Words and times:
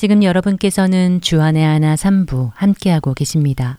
지금 0.00 0.22
여러분께서는 0.22 1.20
주안의 1.20 1.62
하나 1.62 1.94
3부 1.94 2.52
함께하고 2.54 3.12
계십니다. 3.12 3.76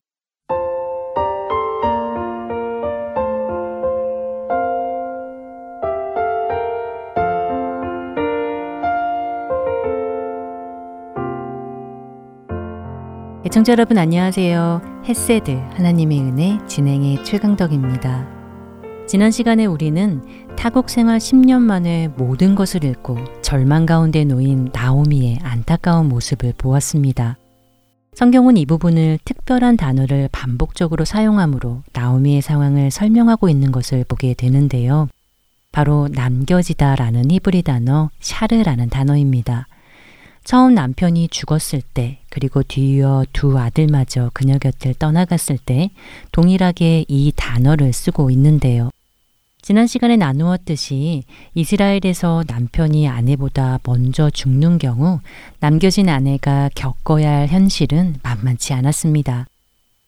애청자 13.44 13.72
여러분 13.72 13.98
안녕하세요. 13.98 15.04
햇세드 15.06 15.50
하나님의 15.74 16.20
은혜 16.22 16.60
진행의 16.68 17.26
최강덕입니다. 17.26 18.28
지난 19.08 19.32
시간에 19.32 19.66
우리는 19.66 20.22
타국 20.56 20.92
생활 20.92 21.18
10년 21.18 21.62
만에 21.62 22.10
모든 22.10 22.54
것을 22.54 22.84
잃고 22.84 23.41
절망 23.52 23.86
가운데 23.86 24.24
놓인 24.24 24.70
나오미의 24.72 25.40
안타까운 25.44 26.08
모습을 26.08 26.54
보았습니다. 26.58 27.36
성경은 28.14 28.56
이 28.56 28.66
부분을 28.66 29.20
특별한 29.26 29.76
단어를 29.76 30.30
반복적으로 30.32 31.04
사용하므로 31.04 31.84
나오미의 31.92 32.42
상황을 32.42 32.92
설명하고 32.92 33.50
있는 33.50 33.74
것을 33.74 34.06
보게 34.08 34.36
되는데요. 34.36 35.10
바로 35.74 36.08
남겨지다라는 36.14 37.30
히브리 37.30 37.64
단어 37.64 38.10
샤르라는 38.22 38.88
단어입니다. 38.88 39.68
처음 40.46 40.74
남편이 40.74 41.28
죽었을 41.28 41.82
때, 41.82 42.20
그리고 42.30 42.64
뒤이어 42.64 43.26
두 43.34 43.60
아들마저 43.60 44.32
그녀 44.34 44.60
곁을 44.60 44.94
떠나갔을 44.94 45.58
때 45.58 45.90
동일하게 46.32 47.04
이 47.10 47.34
단어를 47.36 47.92
쓰고 47.92 48.32
있는데요. 48.32 48.92
지난 49.62 49.86
시간에 49.86 50.18
나누었듯이 50.18 51.24
이스라엘에서 51.54 52.44
남편이 52.48 53.08
아내보다 53.08 53.80
먼저 53.84 54.30
죽는 54.32 54.80
경우 54.80 55.20
남겨진 55.60 56.10
아내가 56.10 56.70
겪어야 56.74 57.30
할 57.30 57.48
현실은 57.48 58.16
만만치 58.24 58.74
않았습니다. 58.74 59.46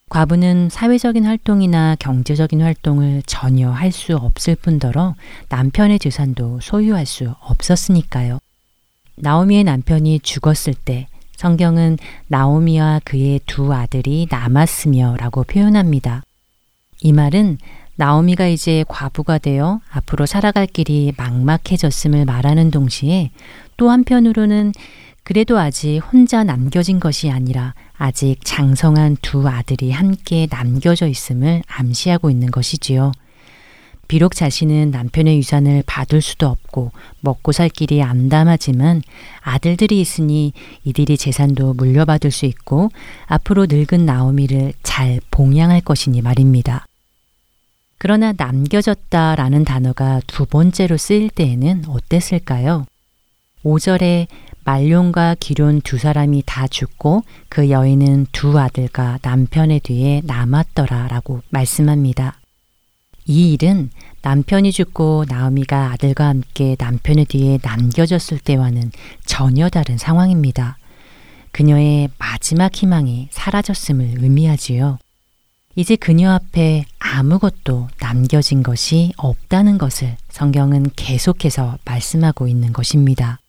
과부는 0.09 0.69
사회적인 0.69 1.25
활동이나 1.25 1.95
경제적인 1.99 2.61
활동을 2.61 3.21
전혀 3.25 3.69
할 3.69 3.91
수 3.91 4.15
없을 4.15 4.55
뿐더러 4.55 5.15
남편의 5.49 5.99
재산도 5.99 6.59
소유할 6.61 7.05
수 7.05 7.33
없었으니까요. 7.41 8.39
나오미의 9.15 9.63
남편이 9.65 10.21
죽었을 10.21 10.73
때 10.73 11.07
성경은 11.35 11.99
나오미와 12.27 13.01
그의 13.05 13.39
두 13.45 13.71
아들이 13.71 14.27
남았으며 14.29 15.17
라고 15.17 15.43
표현합니다. 15.43 16.23
이 17.01 17.11
말은 17.11 17.57
나오미가 17.95 18.47
이제 18.47 18.83
과부가 18.87 19.37
되어 19.37 19.79
앞으로 19.91 20.25
살아갈 20.25 20.65
길이 20.65 21.13
막막해졌음을 21.15 22.25
말하는 22.25 22.71
동시에 22.71 23.29
또 23.77 23.89
한편으로는 23.91 24.73
그래도 25.23 25.57
아직 25.57 25.99
혼자 25.99 26.43
남겨진 26.43 26.99
것이 26.99 27.29
아니라 27.29 27.75
아직 27.97 28.37
장성한 28.43 29.17
두 29.21 29.47
아들이 29.47 29.91
함께 29.91 30.47
남겨져 30.49 31.07
있음을 31.07 31.61
암시하고 31.67 32.29
있는 32.29 32.51
것이지요. 32.51 33.13
비록 34.09 34.35
자신은 34.35 34.91
남편의 34.91 35.37
유산을 35.37 35.83
받을 35.85 36.21
수도 36.21 36.47
없고 36.47 36.91
먹고 37.21 37.53
살 37.53 37.69
길이 37.69 38.03
암담하지만 38.03 39.01
아들들이 39.41 40.01
있으니 40.01 40.51
이들이 40.83 41.15
재산도 41.17 41.75
물려받을 41.75 42.29
수 42.29 42.45
있고 42.45 42.89
앞으로 43.27 43.65
늙은 43.69 44.05
나오미를 44.05 44.73
잘 44.83 45.21
봉양할 45.31 45.81
것이니 45.81 46.21
말입니다. 46.21 46.85
그러나 48.03 48.33
남겨졌다라는 48.35 49.63
단어가 49.63 50.19
두 50.27 50.45
번째로 50.45 50.97
쓰일 50.97 51.29
때에는 51.29 51.85
어땠을까요? 51.87 52.85
5절에 53.63 54.27
말룡과 54.65 55.37
기룡 55.39 55.79
두 55.79 55.97
사람이 55.97 56.43
다 56.45 56.67
죽고 56.67 57.23
그 57.47 57.69
여인은 57.69 58.27
두 58.33 58.59
아들과 58.59 59.19
남편의 59.21 59.79
뒤에 59.79 60.21
남았더라 60.25 61.07
라고 61.07 61.43
말씀합니다. 61.49 62.41
이 63.25 63.53
일은 63.53 63.89
남편이 64.21 64.73
죽고 64.73 65.23
나오미가 65.29 65.93
아들과 65.93 66.27
함께 66.27 66.75
남편의 66.77 67.23
뒤에 67.23 67.59
남겨졌을 67.63 68.37
때와는 68.37 68.91
전혀 69.25 69.69
다른 69.69 69.97
상황입니다. 69.97 70.77
그녀의 71.53 72.09
마지막 72.17 72.75
희망이 72.75 73.29
사라졌음을 73.31 74.15
의미하지요. 74.17 74.97
이제 75.75 75.95
그녀 75.95 76.31
앞에 76.31 76.85
아무것도 76.99 77.87
남겨진 77.99 78.61
것이 78.61 79.11
없다는 79.17 79.77
것을 79.77 80.17
성경은 80.29 80.91
계속해서 80.95 81.77
말씀하고 81.83 82.47
있는 82.47 82.73
것입니다. 82.73 83.39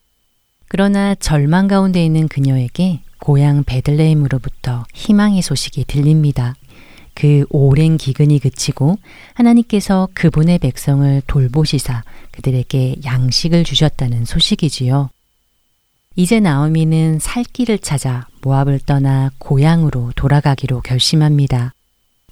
그러나 0.67 1.13
절망 1.15 1.67
가운데 1.67 2.03
있는 2.03 2.27
그녀에게 2.27 3.01
고향 3.19 3.63
베들레헴으로부터 3.63 4.85
희망의 4.93 5.41
소식이 5.41 5.85
들립니다. 5.85 6.55
그 7.13 7.45
오랜 7.49 7.97
기근이 7.97 8.39
그치고 8.39 8.97
하나님께서 9.35 10.09
그분의 10.15 10.59
백성을 10.59 11.21
돌보시사 11.27 12.03
그들에게 12.31 12.97
양식을 13.05 13.63
주셨다는 13.63 14.25
소식이지요. 14.25 15.09
이제 16.17 16.39
나오미는 16.39 17.19
살 17.19 17.43
길을 17.43 17.79
찾아 17.79 18.27
모압을 18.41 18.79
떠나 18.79 19.31
고향으로 19.37 20.11
돌아가기로 20.15 20.81
결심합니다. 20.81 21.74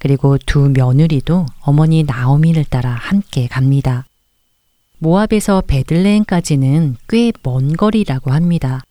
그리고 0.04 0.36
두 0.36 0.68
며느리도 0.68 1.46
어머니 1.62 2.02
나오미를 2.02 2.66
따라 2.66 2.90
함께 2.90 3.46
갑니다. 3.46 4.04
모압에서 4.98 5.62
베들레헴까지는 5.66 6.96
꽤 7.08 7.32
먼 7.42 7.74
거리라고 7.74 8.30
합니다. 8.30 8.82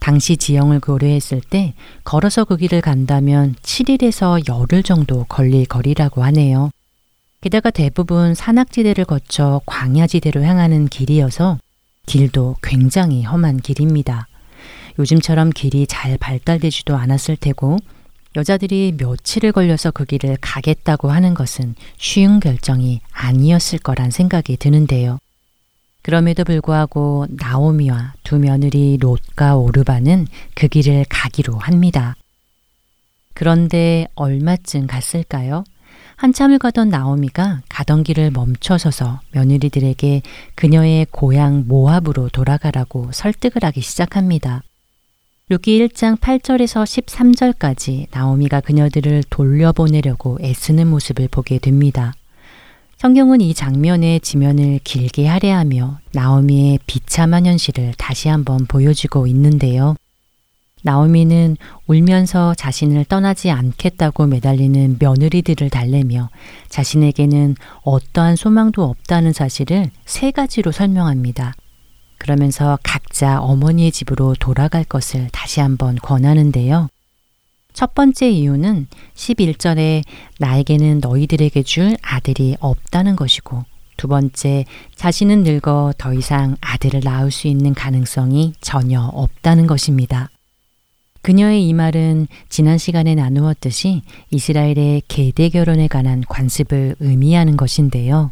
당시 0.00 0.38
지형을 0.38 0.80
고려했을 0.80 1.42
때 1.42 1.74
걸어서 2.02 2.46
그 2.46 2.56
길을 2.56 2.80
간다면 2.80 3.54
7일에서 3.60 4.48
열흘 4.48 4.82
정도 4.82 5.26
걸릴 5.28 5.66
거리라고 5.66 6.24
하네요. 6.24 6.70
게다가 7.42 7.68
대부분 7.68 8.34
산악지대를 8.34 9.04
거쳐 9.04 9.60
광야지대로 9.66 10.44
향하는 10.44 10.88
길이어서 10.88 11.58
길도 12.06 12.56
굉장히 12.62 13.22
험한 13.22 13.60
길입니다. 13.60 14.28
요즘처럼 14.98 15.50
길이 15.50 15.86
잘 15.86 16.16
발달되지도 16.16 16.96
않았을 16.96 17.36
테고 17.36 17.76
여자들이 18.36 18.94
며칠을 18.98 19.52
걸려서 19.52 19.90
그 19.90 20.04
길을 20.04 20.38
가겠다고 20.40 21.10
하는 21.10 21.34
것은 21.34 21.74
쉬운 21.96 22.40
결정이 22.40 23.00
아니었을 23.12 23.78
거란 23.78 24.10
생각이 24.10 24.56
드는데요. 24.56 25.18
그럼에도 26.02 26.44
불구하고 26.44 27.26
나오미와 27.30 28.14
두 28.24 28.38
며느리 28.38 28.98
롯과 29.00 29.56
오르바는 29.56 30.26
그 30.54 30.68
길을 30.68 31.06
가기로 31.08 31.56
합니다. 31.56 32.16
그런데 33.32 34.06
얼마쯤 34.14 34.86
갔을까요? 34.86 35.64
한참을 36.16 36.58
가던 36.58 36.90
나오미가 36.90 37.62
가던 37.68 38.04
길을 38.04 38.30
멈춰서서 38.32 39.20
며느리들에게 39.32 40.22
그녀의 40.54 41.06
고향 41.10 41.64
모압으로 41.66 42.28
돌아가라고 42.28 43.10
설득을 43.12 43.64
하기 43.64 43.80
시작합니다. 43.80 44.62
루기 45.50 45.78
1장 45.78 46.18
8절에서 46.18 46.84
13절까지 46.84 48.06
나오미가 48.10 48.62
그녀들을 48.62 49.24
돌려보내려고 49.28 50.38
애쓰는 50.40 50.86
모습을 50.86 51.28
보게 51.28 51.58
됩니다. 51.58 52.14
성경은 52.96 53.42
이 53.42 53.52
장면의 53.52 54.20
지면을 54.20 54.80
길게 54.82 55.26
할애하며 55.26 55.98
나오미의 56.14 56.78
비참한 56.86 57.44
현실을 57.44 57.92
다시 57.98 58.30
한번 58.30 58.64
보여주고 58.64 59.26
있는데요. 59.26 59.96
나오미는 60.82 61.58
울면서 61.88 62.54
자신을 62.54 63.04
떠나지 63.04 63.50
않겠다고 63.50 64.26
매달리는 64.26 64.96
며느리들을 64.98 65.68
달래며 65.68 66.30
자신에게는 66.70 67.56
어떠한 67.82 68.36
소망도 68.36 68.82
없다는 68.82 69.34
사실을 69.34 69.90
세 70.06 70.30
가지로 70.30 70.72
설명합니다. 70.72 71.52
그러면서 72.24 72.78
각자 72.82 73.38
어머니의 73.38 73.92
집으로 73.92 74.34
돌아갈 74.40 74.82
것을 74.82 75.28
다시 75.30 75.60
한번 75.60 75.96
권하는데요. 75.96 76.88
첫 77.74 77.94
번째 77.94 78.30
이유는 78.30 78.86
11절에 79.14 80.02
나에게는 80.38 81.00
너희들에게 81.00 81.62
줄 81.64 81.98
아들이 82.00 82.56
없다는 82.60 83.16
것이고 83.16 83.64
두 83.98 84.08
번째, 84.08 84.64
자신은 84.96 85.42
늙어 85.42 85.92
더 85.98 86.14
이상 86.14 86.56
아들을 86.62 87.02
낳을 87.04 87.30
수 87.30 87.46
있는 87.46 87.74
가능성이 87.74 88.54
전혀 88.62 89.02
없다는 89.02 89.66
것입니다. 89.66 90.30
그녀의 91.20 91.68
이 91.68 91.74
말은 91.74 92.26
지난 92.48 92.78
시간에 92.78 93.14
나누었듯이 93.14 94.00
이스라엘의 94.30 95.02
계대 95.08 95.50
결혼에 95.50 95.88
관한 95.88 96.22
관습을 96.26 96.96
의미하는 97.00 97.58
것인데요. 97.58 98.30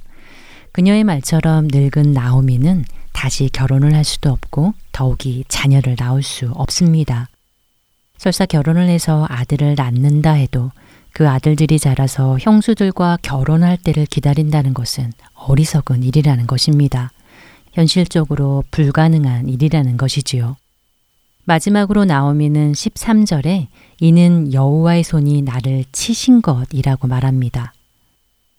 그녀의 0.72 1.04
말처럼 1.04 1.68
늙은 1.70 2.12
나오미는 2.12 2.86
다시 3.12 3.48
결혼을 3.52 3.94
할 3.94 4.04
수도 4.04 4.30
없고 4.30 4.74
더욱이 4.92 5.44
자녀를 5.48 5.96
낳을 5.98 6.22
수 6.22 6.50
없습니다. 6.54 7.28
설사 8.18 8.46
결혼을 8.46 8.88
해서 8.88 9.26
아들을 9.28 9.74
낳는다 9.76 10.32
해도 10.32 10.70
그 11.12 11.28
아들들이 11.28 11.78
자라서 11.78 12.38
형수들과 12.40 13.18
결혼할 13.22 13.76
때를 13.76 14.06
기다린다는 14.06 14.74
것은 14.74 15.12
어리석은 15.34 16.02
일이라는 16.02 16.46
것입니다. 16.46 17.10
현실적으로 17.72 18.64
불가능한 18.70 19.48
일이라는 19.48 19.96
것이지요. 19.96 20.56
마지막으로 21.44 22.04
나오미는 22.04 22.72
13절에 22.72 23.66
이는 24.00 24.52
여호와의 24.52 25.02
손이 25.02 25.42
나를 25.42 25.84
치신 25.90 26.40
것이라고 26.40 27.08
말합니다. 27.08 27.72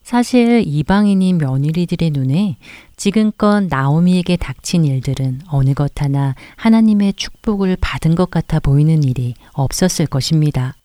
사실 0.04 0.64
이방인인 0.68 1.38
며느리들의 1.38 2.12
눈에 2.12 2.58
지금껏 2.98 3.62
나오미에게 3.62 4.36
닥친 4.36 4.84
일들은 4.84 5.42
어느 5.48 5.74
것 5.74 6.02
하나 6.02 6.36
하나님의 6.58 7.14
축복을 7.14 7.78
받은 7.80 8.16
것 8.16 8.30
같아 8.30 8.60
보이는 8.60 9.04
일이 9.04 9.34
없었을 9.54 10.06
것입니다. 10.06 10.76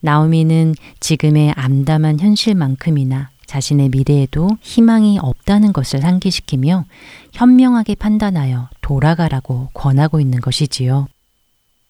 나오미는 0.00 0.74
지금의 1.00 1.52
암담한 1.56 2.20
현실만큼이나 2.20 3.30
자신의 3.46 3.88
미래에도 3.88 4.50
희망이 4.60 5.18
없다는 5.18 5.72
것을 5.72 6.00
상기시키며 6.00 6.84
현명하게 7.32 7.94
판단하여 7.94 8.68
돌아가라고 8.82 9.70
권하고 9.72 10.20
있는 10.20 10.40
것이지요. 10.40 11.06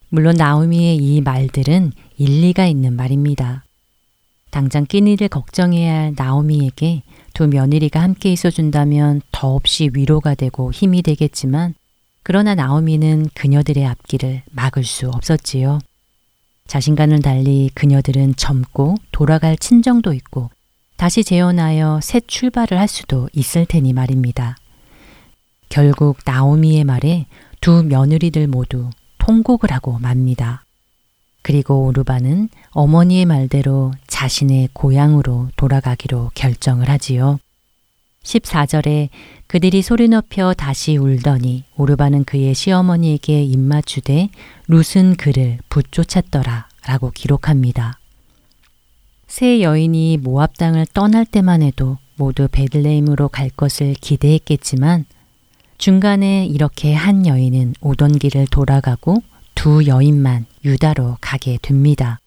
물론 0.09 0.37
나오미의 0.37 0.97
이 0.97 1.21
말들은 1.21 1.93
일리가 2.17 2.67
있는 2.67 2.95
말입니다. 2.95 3.64
당장 4.55 4.87
끼니를 4.87 5.27
걱정해야 5.27 5.93
할 5.93 6.15
나오미에게 6.17 7.03
두 7.33 7.49
며느리가 7.49 8.01
함께 8.01 8.31
있어준다면 8.31 9.21
더없이 9.33 9.91
위로가 9.93 10.37
되고 10.37 10.71
힘이 10.71 11.03
되겠지만 11.03 11.75
그러나 12.23 12.55
나오미는 12.55 13.31
그녀들의 13.35 13.85
앞길을 13.85 14.43
막을 14.53 14.85
수 14.85 15.09
없었지요. 15.09 15.81
자신과는 16.69 17.21
달리 17.21 17.69
그녀들은 17.75 18.37
젊고 18.37 18.95
돌아갈 19.11 19.57
친정도 19.57 20.13
있고 20.13 20.51
다시 20.97 21.25
재혼하여 21.25 21.99
새 22.01 22.21
출발을 22.21 22.79
할 22.79 22.87
수도 22.87 23.29
있을 23.33 23.67
테니 23.67 23.93
말입니다. 23.93 24.57
결국 25.69 26.19
나오미의 26.25 26.85
말에 26.85 27.27
두 27.61 27.83
며느리들 27.83 28.47
모두 28.47 28.89
통곡을 29.19 29.73
하고 29.73 29.99
맙니다. 29.99 30.64
그리고 31.45 31.85
오르바는 31.85 32.49
어머니의 32.71 33.27
말대로 33.27 33.93
자신의 34.07 34.71
고향으로 34.73 35.51
돌아가기로 35.57 36.31
결정을 36.35 36.89
하지요. 36.89 37.39
14절에 38.23 39.11
그들이 39.47 39.83
소리 39.83 40.09
높여 40.09 40.55
다시 40.55 40.97
울더니 40.97 41.65
오르바는 41.77 42.25
그의 42.25 42.55
시어머니에게 42.55 43.43
입맞추되 43.43 44.31
룻은 44.69 45.17
그를 45.19 45.59
붙쫓았더라 45.69 46.67
라고 46.87 47.11
기록합니다. 47.11 47.99
세 49.27 49.61
여인이 49.61 50.17
모압 50.23 50.57
땅을 50.57 50.87
떠날 50.95 51.27
때만 51.27 51.61
해도 51.61 51.99
모두 52.17 52.49
베들레헴으로 52.51 53.29
갈 53.29 53.51
것을 53.51 53.93
기대했겠지만 53.93 55.05
중간에 55.77 56.47
이렇게 56.47 56.95
한 56.95 57.27
여인은 57.27 57.75
오던 57.83 58.19
길을 58.19 58.47
돌아가고 58.47 59.23
두 59.65 59.87
여인만 59.87 60.45
유다로 60.63 61.17
가게 61.23 61.59
됩니다. 61.63 62.21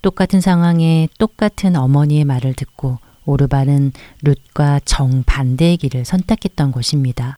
똑같은 0.00 0.40
상황에 0.40 1.08
똑같은 1.18 1.74
어머니의 1.74 2.24
말을 2.24 2.54
듣고 2.54 3.00
오르발은 3.24 3.90
룻과 4.22 4.78
정반대의 4.84 5.78
길을 5.78 6.04
선택했던 6.04 6.70
것입니다. 6.70 7.36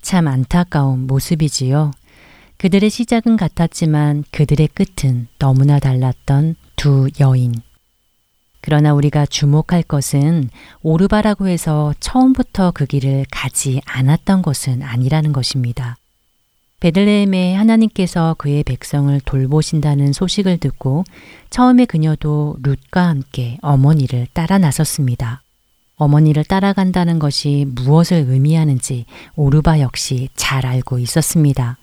참 0.00 0.28
안타까운 0.28 1.06
모습이지요. 1.06 1.90
그들의 2.56 2.88
시작은 2.88 3.36
같았지만 3.36 4.24
그들의 4.30 4.68
끝은 4.68 5.28
너무나 5.38 5.78
달랐던 5.78 6.56
두 6.74 7.10
여인. 7.20 7.52
그러나 8.62 8.94
우리가 8.94 9.26
주목할 9.26 9.82
것은 9.82 10.48
오르바라고 10.80 11.48
해서 11.48 11.92
처음부터 12.00 12.70
그 12.70 12.86
길을 12.86 13.26
가지 13.30 13.82
않았던 13.84 14.40
것은 14.40 14.82
아니라는 14.82 15.34
것입니다. 15.34 15.98
베들레헴에 16.84 17.54
하나님께서 17.54 18.34
그의 18.36 18.62
백성을 18.62 19.18
돌보신다는 19.24 20.12
소식을 20.12 20.58
듣고 20.58 21.04
처음에 21.48 21.86
그녀도 21.86 22.56
룻과 22.62 23.08
함께 23.08 23.56
어머니를 23.62 24.26
따라 24.34 24.58
나섰습니다. 24.58 25.40
어머니를 25.96 26.44
따라간다는 26.44 27.18
것이 27.18 27.64
무엇을 27.70 28.26
의미하는지 28.28 29.06
오르바 29.34 29.80
역시 29.80 30.28
잘 30.36 30.66
알고 30.66 30.98
있었습니다. 30.98 31.78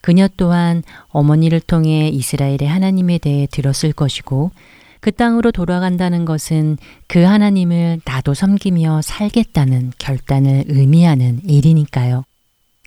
그녀 0.00 0.28
또한 0.36 0.84
어머니를 1.08 1.58
통해 1.58 2.08
이스라엘의 2.08 2.68
하나님에 2.68 3.18
대해 3.18 3.48
들었을 3.50 3.92
것이고 3.92 4.52
그 5.00 5.10
땅으로 5.10 5.50
돌아간다는 5.50 6.24
것은 6.24 6.78
그 7.08 7.18
하나님을 7.24 8.02
나도 8.04 8.34
섬기며 8.34 9.00
살겠다는 9.02 9.94
결단을 9.98 10.66
의미하는 10.68 11.40
일이니까요. 11.48 12.22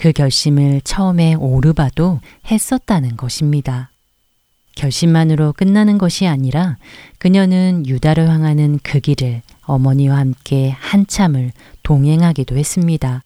그 0.03 0.11
결심을 0.11 0.81
처음에 0.83 1.35
오르바도 1.35 2.19
했었다는 2.51 3.15
것입니다. 3.15 3.89
결심만으로 4.75 5.53
끝나는 5.53 5.97
것이 5.97 6.27
아니라 6.27 6.75
그녀는 7.19 7.87
유다를 7.87 8.27
향하는 8.27 8.79
그 8.83 8.99
길을 8.99 9.41
어머니와 9.61 10.17
함께 10.17 10.71
한참을 10.71 11.53
동행하기도 11.83 12.57
했습니다. 12.57 13.23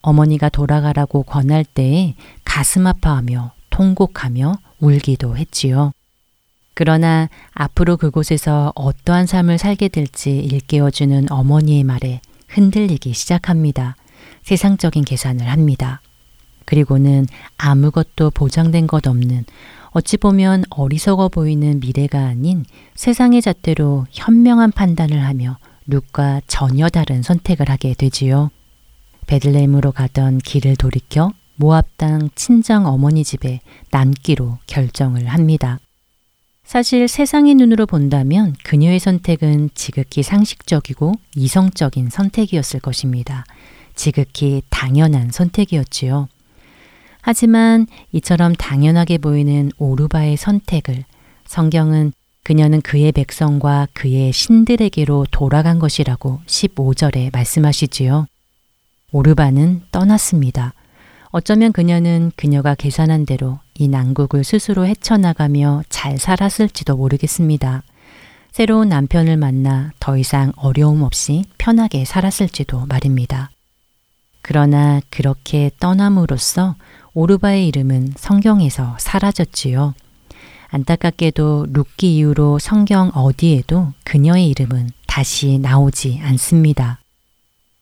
어머니가 0.00 0.48
돌아가라고 0.48 1.24
권할 1.24 1.64
때에 1.64 2.14
가슴 2.44 2.86
아파하며 2.86 3.50
통곡하며 3.70 4.58
울기도 4.78 5.36
했지요. 5.36 5.90
그러나 6.74 7.28
앞으로 7.50 7.96
그곳에서 7.96 8.70
어떠한 8.76 9.26
삶을 9.26 9.58
살게 9.58 9.88
될지 9.88 10.36
일깨워주는 10.36 11.32
어머니의 11.32 11.82
말에 11.82 12.20
흔들리기 12.46 13.12
시작합니다. 13.12 13.96
세상적인 14.46 15.04
계산을 15.04 15.48
합니다. 15.48 16.00
그리고는 16.66 17.26
아무것도 17.58 18.30
보장된 18.30 18.86
것 18.86 19.08
없는 19.08 19.44
어찌 19.90 20.16
보면 20.16 20.62
어리석어 20.70 21.30
보이는 21.30 21.80
미래가 21.80 22.26
아닌 22.26 22.64
세상의 22.94 23.42
잣대로 23.42 24.06
현명한 24.12 24.70
판단을 24.70 25.24
하며 25.24 25.58
룩과 25.86 26.42
전혀 26.46 26.88
다른 26.88 27.22
선택을 27.22 27.68
하게 27.68 27.94
되지요. 27.94 28.50
베들레헴으로 29.26 29.90
가던 29.90 30.38
길을 30.38 30.76
돌이켜 30.76 31.32
모압 31.56 31.96
땅 31.96 32.28
친정 32.36 32.86
어머니 32.86 33.24
집에 33.24 33.60
남기로 33.90 34.58
결정을 34.68 35.26
합니다. 35.26 35.80
사실 36.62 37.08
세상의 37.08 37.56
눈으로 37.56 37.86
본다면 37.86 38.54
그녀의 38.62 39.00
선택은 39.00 39.70
지극히 39.74 40.22
상식적이고 40.22 41.14
이성적인 41.34 42.10
선택이었을 42.10 42.78
것입니다. 42.78 43.44
지극히 43.96 44.62
당연한 44.70 45.30
선택이었지요. 45.32 46.28
하지만 47.20 47.88
이처럼 48.12 48.54
당연하게 48.54 49.18
보이는 49.18 49.72
오르바의 49.78 50.36
선택을 50.36 51.04
성경은 51.46 52.12
그녀는 52.44 52.80
그의 52.80 53.10
백성과 53.10 53.88
그의 53.92 54.32
신들에게로 54.32 55.26
돌아간 55.32 55.80
것이라고 55.80 56.40
15절에 56.46 57.32
말씀하시지요. 57.32 58.26
오르바는 59.10 59.82
떠났습니다. 59.90 60.72
어쩌면 61.30 61.72
그녀는 61.72 62.30
그녀가 62.36 62.76
계산한 62.76 63.26
대로 63.26 63.58
이 63.74 63.88
난국을 63.88 64.44
스스로 64.44 64.86
헤쳐나가며 64.86 65.82
잘 65.88 66.18
살았을지도 66.18 66.96
모르겠습니다. 66.96 67.82
새로운 68.52 68.88
남편을 68.88 69.36
만나 69.36 69.90
더 69.98 70.16
이상 70.16 70.52
어려움 70.56 71.02
없이 71.02 71.44
편하게 71.58 72.04
살았을지도 72.04 72.86
말입니다. 72.86 73.50
그러나 74.48 75.00
그렇게 75.10 75.72
떠남으로써 75.80 76.76
오르바의 77.14 77.66
이름은 77.66 78.12
성경에서 78.16 78.96
사라졌지요. 79.00 79.92
안타깝게도 80.68 81.66
룻기 81.72 82.16
이후로 82.16 82.60
성경 82.60 83.10
어디에도 83.12 83.92
그녀의 84.04 84.48
이름은 84.50 84.90
다시 85.08 85.58
나오지 85.58 86.20
않습니다. 86.22 87.00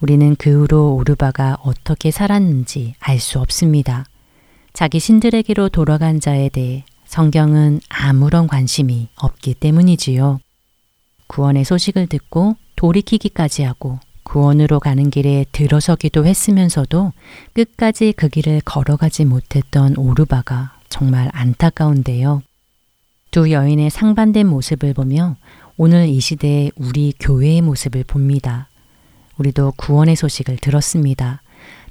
우리는 0.01 0.35
그 0.37 0.63
후로 0.63 0.95
오르바가 0.95 1.59
어떻게 1.65 2.11
살았는지 2.11 2.95
알 2.99 3.21
수 3.21 3.41
없습니다. 3.41 4.07
자기 4.73 5.01
신들에게로 5.01 5.69
돌아간 5.69 6.19
자에 6.19 6.49
대해 6.49 6.87
성경은 7.05 7.81
아무런 7.91 8.47
관심이 8.47 9.09
없기 9.17 9.53
때문이지요. 9.53 10.41
구원의 11.27 11.65
소식을 11.65 12.07
듣고 12.07 12.57
돌이키기까지 12.77 13.65
하고 13.65 13.99
구원으로 14.35 14.81
가는 14.81 15.11
길에 15.11 15.47
들어서기도 15.53 16.27
했으면서도 16.27 17.13
끝까지 17.53 18.13
그 18.17 18.29
길을 18.29 18.63
걸어가지 18.65 19.25
못했던 19.25 19.97
오르바가 19.97 20.77
정말 20.89 21.31
안타까운데요. 21.33 22.43
두 23.31 23.53
여인의 23.53 23.91
상반된 23.91 24.49
모습을 24.49 24.93
보며 24.93 25.37
오늘 25.77 26.09
이 26.09 26.19
시대의 26.19 26.73
우리 26.75 27.13
교회의 27.21 27.63
모습을 27.63 28.03
봅니다. 28.03 28.69
우리도 29.39 29.75
구원의 29.77 30.17
소식을 30.17 30.57
들었습니다. 30.57 31.41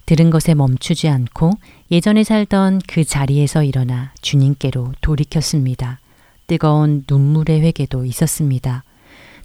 들은 0.05 0.29
것에 0.29 0.53
멈추지 0.53 1.07
않고 1.07 1.51
예전에 1.91 2.25
살던 2.25 2.81
그 2.87 3.05
자리에서 3.05 3.63
일어나 3.63 4.11
주님께로 4.21 4.91
돌이켰습니다. 4.99 6.01
뜨거운 6.47 7.05
눈물의 7.09 7.61
회개도 7.61 8.03
있었습니다. 8.03 8.83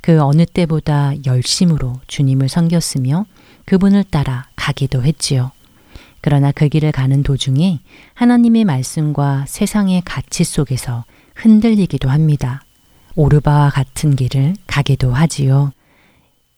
그 0.08 0.22
어느 0.22 0.46
때보다 0.46 1.12
열심으로 1.26 2.00
주님을 2.06 2.48
섬겼으며 2.48 3.26
그분을 3.66 4.04
따라 4.04 4.48
가기도 4.56 5.04
했지요. 5.04 5.50
그러나 6.22 6.50
그 6.50 6.70
길을 6.70 6.92
가는 6.92 7.22
도중에 7.22 7.80
하나님의 8.14 8.64
말씀과 8.64 9.44
세상의 9.46 10.00
가치 10.06 10.44
속에서 10.44 11.04
흔들리기도 11.34 12.08
합니다. 12.08 12.62
오르바와 13.16 13.68
같은 13.68 14.16
길을 14.16 14.54
가기도 14.66 15.12
하지요. 15.12 15.72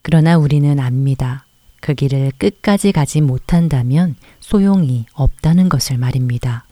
그러나 0.02 0.38
우리는 0.38 0.78
압니다. 0.78 1.45
그 1.80 1.95
길을 1.95 2.30
끝까지 2.38 2.92
가지 2.92 3.21
못한다면 3.21 4.14
소용이 4.38 5.07
없다는 5.12 5.69
것을 5.69 5.99
말입니다. 5.99 6.66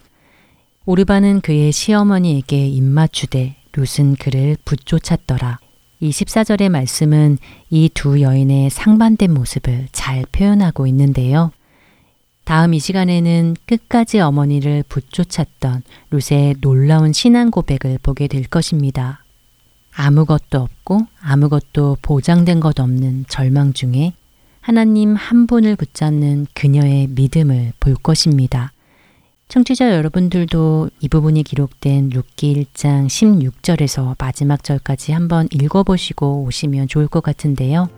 오르바는 0.87 1.41
그의 1.41 1.73
시어머니에게 1.73 2.69
입맞추되 2.69 3.57
룻은 3.73 4.15
그를 4.15 4.57
붙쫓았더라. 4.65 5.59
이 6.01 6.11
14절의 6.11 6.69
말씀은 6.69 7.39
이 7.71 7.89
두 7.93 8.21
여인의 8.21 8.71
상반된 8.71 9.35
모습을 9.35 9.89
잘 9.93 10.25
표현하고 10.31 10.87
있는데요. 10.87 11.51
다음 12.45 12.73
이 12.73 12.79
시간에는 12.79 13.57
끝까지 13.67 14.21
어머니를 14.21 14.85
붙쫓았던 14.89 15.83
룻의 16.11 16.57
놀라운 16.61 17.13
신앙 17.13 17.51
고백을 17.51 17.99
보게 18.03 18.27
될 18.27 18.45
것입니다. 18.45 19.25
아무것도 19.95 20.61
없고 20.61 21.01
아무것도 21.21 21.99
보장된 22.01 22.61
것 22.61 22.79
없는 22.79 23.27
절망 23.29 23.73
중에 23.73 24.13
하나님 24.61 25.17
한 25.17 25.47
분을 25.47 25.77
붙잡는 25.77 26.47
그녀의 26.55 27.09
믿음을 27.09 27.73
볼 27.81 27.95
것입니다. 27.97 28.73
청취자 29.49 29.95
여러분들도 29.95 30.91
이 31.01 31.09
부분이 31.09 31.43
기록된 31.43 32.11
룻기 32.11 32.55
1장 32.55 33.07
16절에서 33.07 34.15
마지막 34.19 34.63
절까지 34.63 35.13
한번 35.13 35.49
읽어보시고 35.51 36.43
오시면 36.45 36.89
좋을 36.89 37.09
것 37.09 37.23
같은데요. 37.23 37.89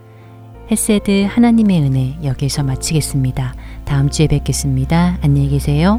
헤세드 0.71 1.27
하나님의 1.29 1.81
은혜 1.81 2.17
여기서 2.23 2.63
마치겠습니다. 2.63 3.53
다음 3.83 4.09
주에 4.09 4.27
뵙겠습니다. 4.27 5.19
안녕히 5.21 5.49
계세요. 5.49 5.97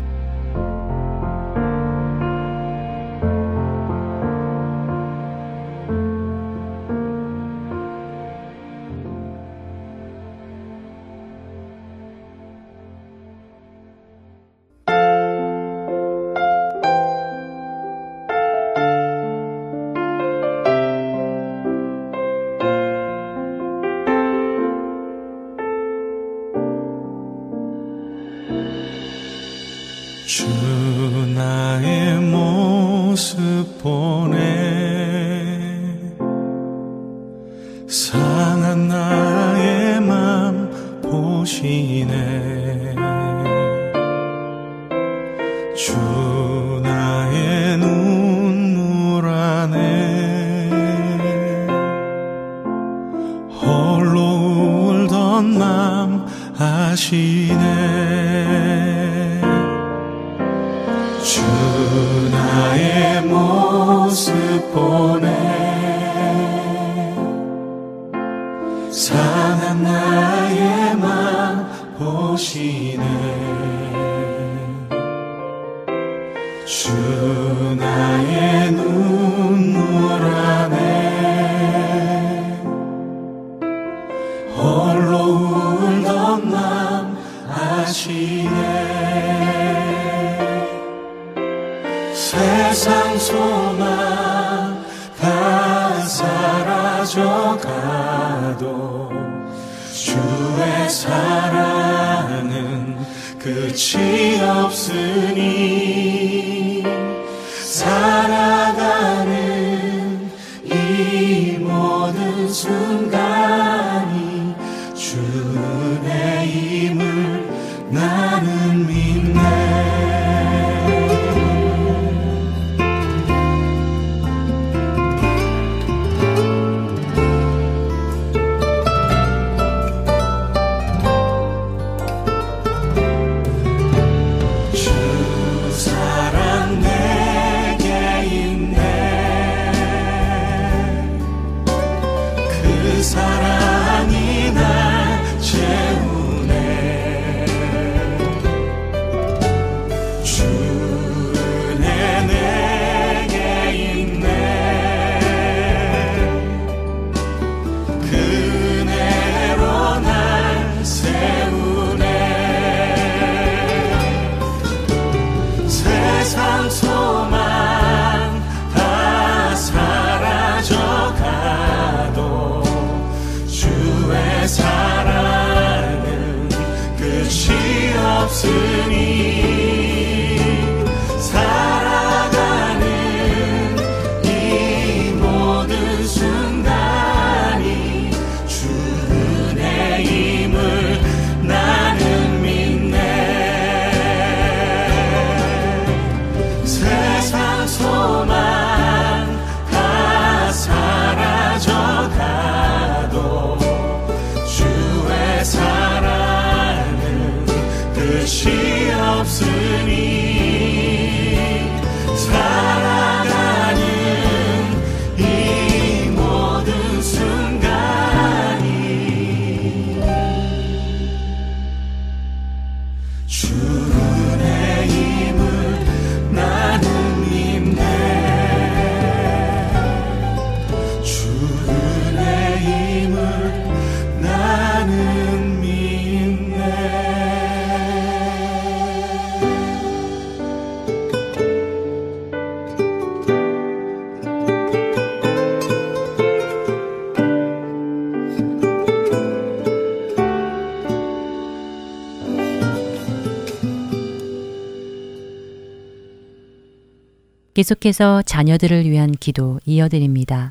계속해서 257.63 258.23
자녀들을 258.23 258.91
위한 258.91 259.13
기도 259.13 259.61
이어드립니다. 259.65 260.51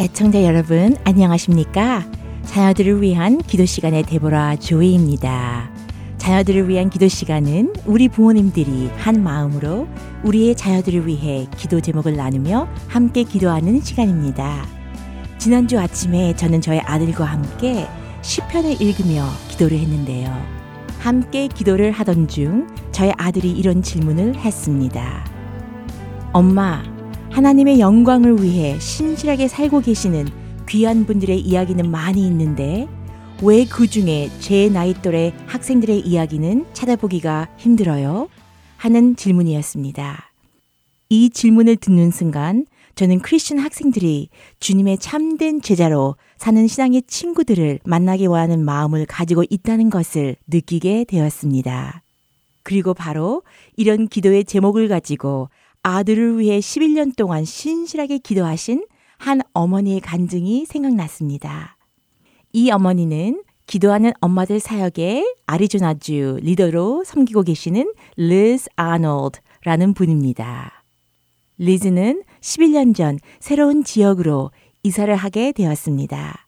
애청자 0.00 0.42
여러분, 0.42 0.96
안녕하십니까? 1.04 2.10
자녀들을 2.46 3.02
위한 3.02 3.42
기도 3.42 3.66
시간의 3.66 4.04
데보라 4.04 4.56
조이입니다. 4.56 5.70
자녀들을 6.16 6.66
위한 6.70 6.88
기도 6.88 7.08
시간은 7.08 7.74
우리 7.84 8.08
부모님들이 8.08 8.88
한 8.96 9.22
마음으로 9.22 9.86
우리의 10.24 10.56
자녀들을 10.56 11.06
위해 11.06 11.46
기도 11.58 11.82
제목을 11.82 12.16
나누며 12.16 12.68
함께 12.88 13.22
기도하는 13.24 13.82
시간입니다. 13.82 14.77
지난주 15.38 15.78
아침에 15.78 16.34
저는 16.34 16.60
저의 16.60 16.80
아들과 16.80 17.24
함께 17.24 17.86
시편을 18.22 18.82
읽으며 18.82 19.24
기도를 19.48 19.78
했는데요. 19.78 20.36
함께 20.98 21.46
기도를 21.46 21.92
하던 21.92 22.26
중 22.26 22.66
저의 22.90 23.14
아들이 23.16 23.52
이런 23.52 23.82
질문을 23.82 24.36
했습니다. 24.36 25.24
엄마, 26.32 26.82
하나님의 27.30 27.78
영광을 27.78 28.42
위해 28.42 28.78
신실하게 28.80 29.46
살고 29.46 29.80
계시는 29.80 30.28
귀한 30.68 31.06
분들의 31.06 31.38
이야기는 31.40 31.88
많이 31.88 32.26
있는데 32.26 32.88
왜 33.40 33.64
그 33.64 33.86
중에 33.86 34.30
제 34.40 34.68
나이 34.68 34.92
또래 34.94 35.32
학생들의 35.46 36.00
이야기는 36.00 36.66
찾아보기가 36.72 37.48
힘들어요? 37.56 38.28
하는 38.76 39.14
질문이었습니다. 39.14 40.32
이 41.10 41.30
질문을 41.30 41.76
듣는 41.76 42.10
순간 42.10 42.66
저는 42.98 43.20
크리스천 43.20 43.60
학생들이 43.60 44.28
주님의 44.58 44.98
참된 44.98 45.62
제자로 45.62 46.16
사는 46.36 46.66
신앙의 46.66 47.04
친구들을 47.06 47.78
만나기 47.84 48.26
원하는 48.26 48.64
마음을 48.64 49.06
가지고 49.06 49.44
있다는 49.48 49.88
것을 49.88 50.34
느끼게 50.48 51.04
되었습니다. 51.04 52.02
그리고 52.64 52.94
바로 52.94 53.44
이런 53.76 54.08
기도의 54.08 54.44
제목을 54.46 54.88
가지고 54.88 55.48
아들을 55.84 56.40
위해 56.40 56.58
11년 56.58 57.14
동안 57.14 57.44
신실하게 57.44 58.18
기도하신 58.18 58.84
한 59.16 59.42
어머니의 59.52 60.00
간증이 60.00 60.66
생각났습니다. 60.66 61.76
이 62.52 62.72
어머니는 62.72 63.44
기도하는 63.68 64.12
엄마들 64.20 64.58
사역의 64.58 65.36
아리조나주 65.46 66.40
리더로 66.42 67.04
섬기고 67.04 67.44
계시는 67.44 67.92
리즈 68.16 68.68
아놀드라는 68.74 69.94
분입니다. 69.94 70.82
리즈는 71.58 72.24
11년 72.40 72.94
전 72.94 73.18
새로운 73.40 73.84
지역으로 73.84 74.50
이사를 74.82 75.14
하게 75.14 75.52
되었습니다. 75.52 76.46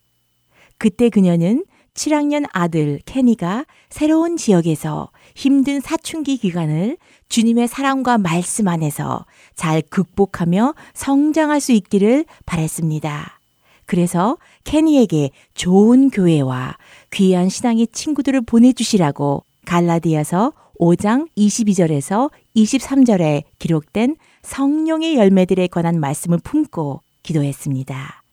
그때 0.77 1.09
그녀는 1.09 1.65
7학년 1.93 2.47
아들 2.53 2.99
케니가 3.05 3.65
새로운 3.89 4.37
지역에서 4.37 5.11
힘든 5.35 5.81
사춘기 5.81 6.37
기간을 6.37 6.97
주님의 7.29 7.67
사랑과 7.67 8.17
말씀 8.17 8.67
안에서 8.67 9.25
잘 9.55 9.81
극복하며 9.81 10.73
성장할 10.93 11.59
수 11.59 11.71
있기를 11.73 12.25
바랬습니다. 12.45 13.39
그래서 13.85 14.37
케니에게 14.63 15.31
좋은 15.53 16.09
교회와 16.09 16.77
귀한 17.11 17.49
신앙의 17.49 17.87
친구들을 17.91 18.41
보내주시라고 18.41 19.43
갈라디아서 19.65 20.53
5장 20.79 21.27
22절에서 21.37 22.31
23절에 22.55 23.43
기록된 23.59 24.15
성령의 24.43 25.15
열매들에 25.15 25.67
관한 25.67 25.99
말씀을 25.99 26.39
품고 26.43 27.01
기도했습니다. 27.23 28.23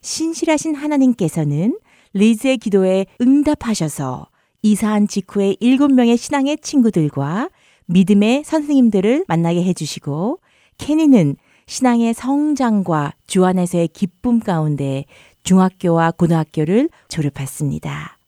신실하신 0.00 0.74
하나님께서는 0.74 1.78
리즈의 2.12 2.58
기도에 2.58 3.06
응답하셔서 3.20 4.26
이사한 4.62 5.08
직후에 5.08 5.56
일곱 5.60 5.92
명의 5.92 6.16
신앙의 6.16 6.58
친구들과 6.58 7.48
믿음의 7.86 8.44
선생님들을 8.44 9.24
만나게 9.28 9.62
해주시고 9.64 10.38
케니는 10.78 11.36
신앙의 11.66 12.14
성장과 12.14 13.14
주 13.26 13.44
안에서의 13.44 13.88
기쁨 13.88 14.40
가운데 14.40 15.04
중학교와 15.42 16.12
고등학교를 16.12 16.90
졸업했습니다. 17.08 18.18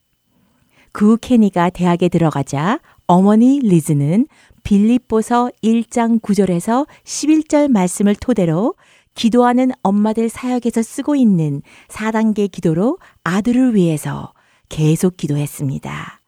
그 0.93 1.17
케니가 1.21 1.71
대학에 1.71 2.09
들어가자 2.09 2.81
어머니 3.07 3.61
리즈는 3.61 4.27
빌립보서 4.65 5.51
1장 5.63 6.21
9절에서 6.21 6.87
11절 7.05 7.71
말씀을 7.71 8.17
토대로 8.17 8.75
기도하는 9.15 9.71
엄마들 9.83 10.29
사역에서 10.29 10.83
쓰고 10.83 11.15
있는 11.15 11.63
4단계 11.89 12.51
기도로 12.51 12.99
아들을 13.23 13.75
위해서 13.75 14.33
계속 14.69 15.17
기도했습니다. 15.17 16.21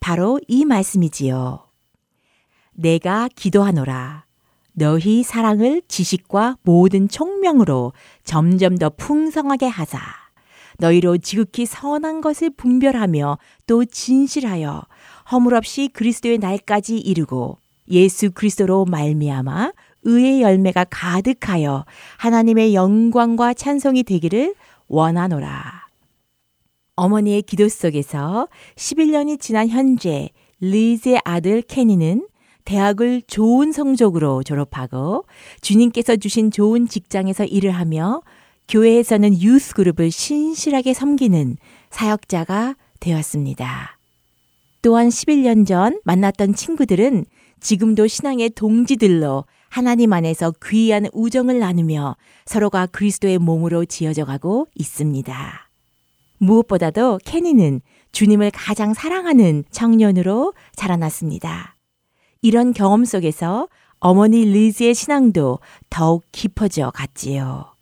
바로 0.00 0.40
이 0.48 0.64
말씀이지요. 0.64 1.66
내가 2.72 3.28
기도하노라. 3.34 4.24
너희 4.72 5.22
사랑을 5.22 5.82
지식과 5.88 6.58
모든 6.62 7.08
총명으로 7.08 7.92
점점 8.24 8.76
더 8.76 8.90
풍성하게 8.90 9.66
하사. 9.66 9.98
너희로 10.78 11.18
지극히 11.18 11.64
선한 11.64 12.20
것을 12.20 12.50
분별하며 12.50 13.38
또 13.66 13.84
진실하여 13.84 14.82
허물없이 15.30 15.88
그리스도의 15.88 16.38
날까지 16.38 16.98
이르고 16.98 17.58
예수 17.90 18.30
그리스도로 18.30 18.84
말미암아 18.86 19.72
의의 20.02 20.42
열매가 20.42 20.86
가득하여 20.90 21.84
하나님의 22.18 22.74
영광과 22.74 23.54
찬송이 23.54 24.04
되기를 24.04 24.54
원하노라. 24.88 25.86
어머니의 26.94 27.42
기도 27.42 27.68
속에서 27.68 28.48
11년이 28.76 29.40
지난 29.40 29.68
현재 29.68 30.30
리즈의 30.60 31.20
아들 31.24 31.60
케니는 31.60 32.26
대학을 32.64 33.22
좋은 33.26 33.72
성적으로 33.72 34.42
졸업하고 34.42 35.24
주님께서 35.60 36.16
주신 36.16 36.50
좋은 36.50 36.88
직장에서 36.88 37.44
일을 37.44 37.70
하며 37.70 38.22
교회에서는 38.68 39.40
유스 39.40 39.74
그룹을 39.74 40.10
신실하게 40.10 40.92
섬기는 40.92 41.56
사역자가 41.90 42.74
되었습니다. 42.98 43.98
또한 44.82 45.08
11년 45.08 45.66
전 45.66 46.00
만났던 46.04 46.54
친구들은 46.54 47.26
지금도 47.66 48.06
신앙의 48.06 48.50
동지들로 48.50 49.44
하나님 49.68 50.12
안에서 50.12 50.52
귀한 50.66 51.08
우정을 51.12 51.58
나누며 51.58 52.14
서로가 52.44 52.86
그리스도의 52.86 53.38
몸으로 53.38 53.84
지어져 53.84 54.24
가고 54.24 54.68
있습니다. 54.76 55.68
무엇보다도 56.38 57.18
케니는 57.24 57.80
주님을 58.12 58.52
가장 58.54 58.94
사랑하는 58.94 59.64
청년으로 59.72 60.54
자라났습니다. 60.76 61.74
이런 62.40 62.72
경험 62.72 63.04
속에서 63.04 63.66
어머니 63.98 64.44
리즈의 64.44 64.94
신앙도 64.94 65.58
더욱 65.90 66.22
깊어져 66.30 66.92
갔지요. 66.94 67.74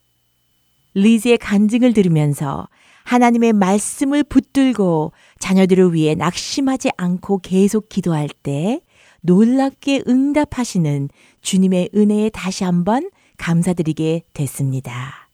리즈의 0.95 1.37
간증을 1.37 1.93
들으면서 1.93 2.69
하나님의 3.05 3.53
말씀을 3.53 4.25
붙들고 4.25 5.13
자녀들을 5.41 5.93
위해 5.93 6.15
낙심하지 6.15 6.89
않고 6.97 7.41
계속 7.41 7.91
기도할 7.91 8.31
때 8.43 8.81
놀랍게 9.25 10.05
응답하시는 10.07 11.09
주님의 11.41 11.91
은혜에 11.95 12.29
다시 12.29 12.65
한번 12.65 13.11
감사드리게 13.39 14.23
됐습니다. 14.35 15.29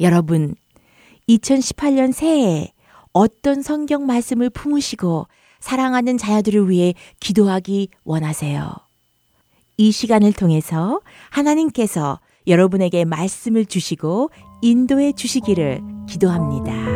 여러분, 0.00 0.54
2018년 1.28 2.12
새해 2.12 2.72
어떤 3.12 3.62
성경 3.62 4.06
말씀을 4.06 4.50
품으시고 4.50 5.26
사랑하는 5.58 6.16
자녀들을 6.16 6.70
위해 6.70 6.94
기도하기 7.20 7.88
원하세요. 8.04 8.72
이 9.78 9.90
시간을 9.90 10.32
통해서 10.32 11.00
하나님께서 11.30 12.20
여러분에게 12.46 13.04
말씀을 13.04 13.66
주시고 13.66 14.30
인도해 14.62 15.12
주시기를 15.12 15.80
기도합니다. 16.08 16.91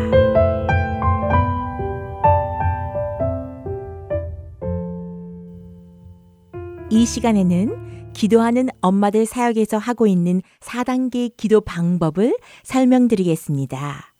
이 6.88 7.04
시간에는 7.04 8.12
기도하는 8.12 8.68
엄마들 8.80 9.26
사역에서 9.26 9.76
하고 9.76 10.06
있는 10.06 10.40
4단계 10.60 11.36
기도 11.36 11.60
방법을 11.60 12.38
설명드리겠습니다. 12.62 14.14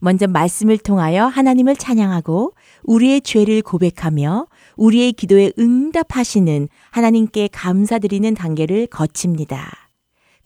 먼저 0.00 0.26
말씀을 0.26 0.76
통하여 0.76 1.24
하나님을 1.26 1.76
찬양하고 1.76 2.52
우리의 2.82 3.20
죄를 3.20 3.62
고백하며 3.62 4.48
우리의 4.76 5.12
기도에 5.12 5.52
응답하시는 5.56 6.68
하나님께 6.90 7.48
감사드리는 7.52 8.34
단계를 8.34 8.88
거칩니다. 8.88 9.70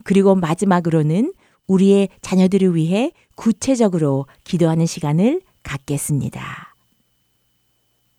그리고 0.03 0.35
마지막으로는 0.35 1.33
우리의 1.67 2.09
자녀들을 2.21 2.75
위해 2.75 3.11
구체적으로 3.35 4.27
기도하는 4.43 4.85
시간을 4.85 5.41
갖겠습니다. 5.63 6.75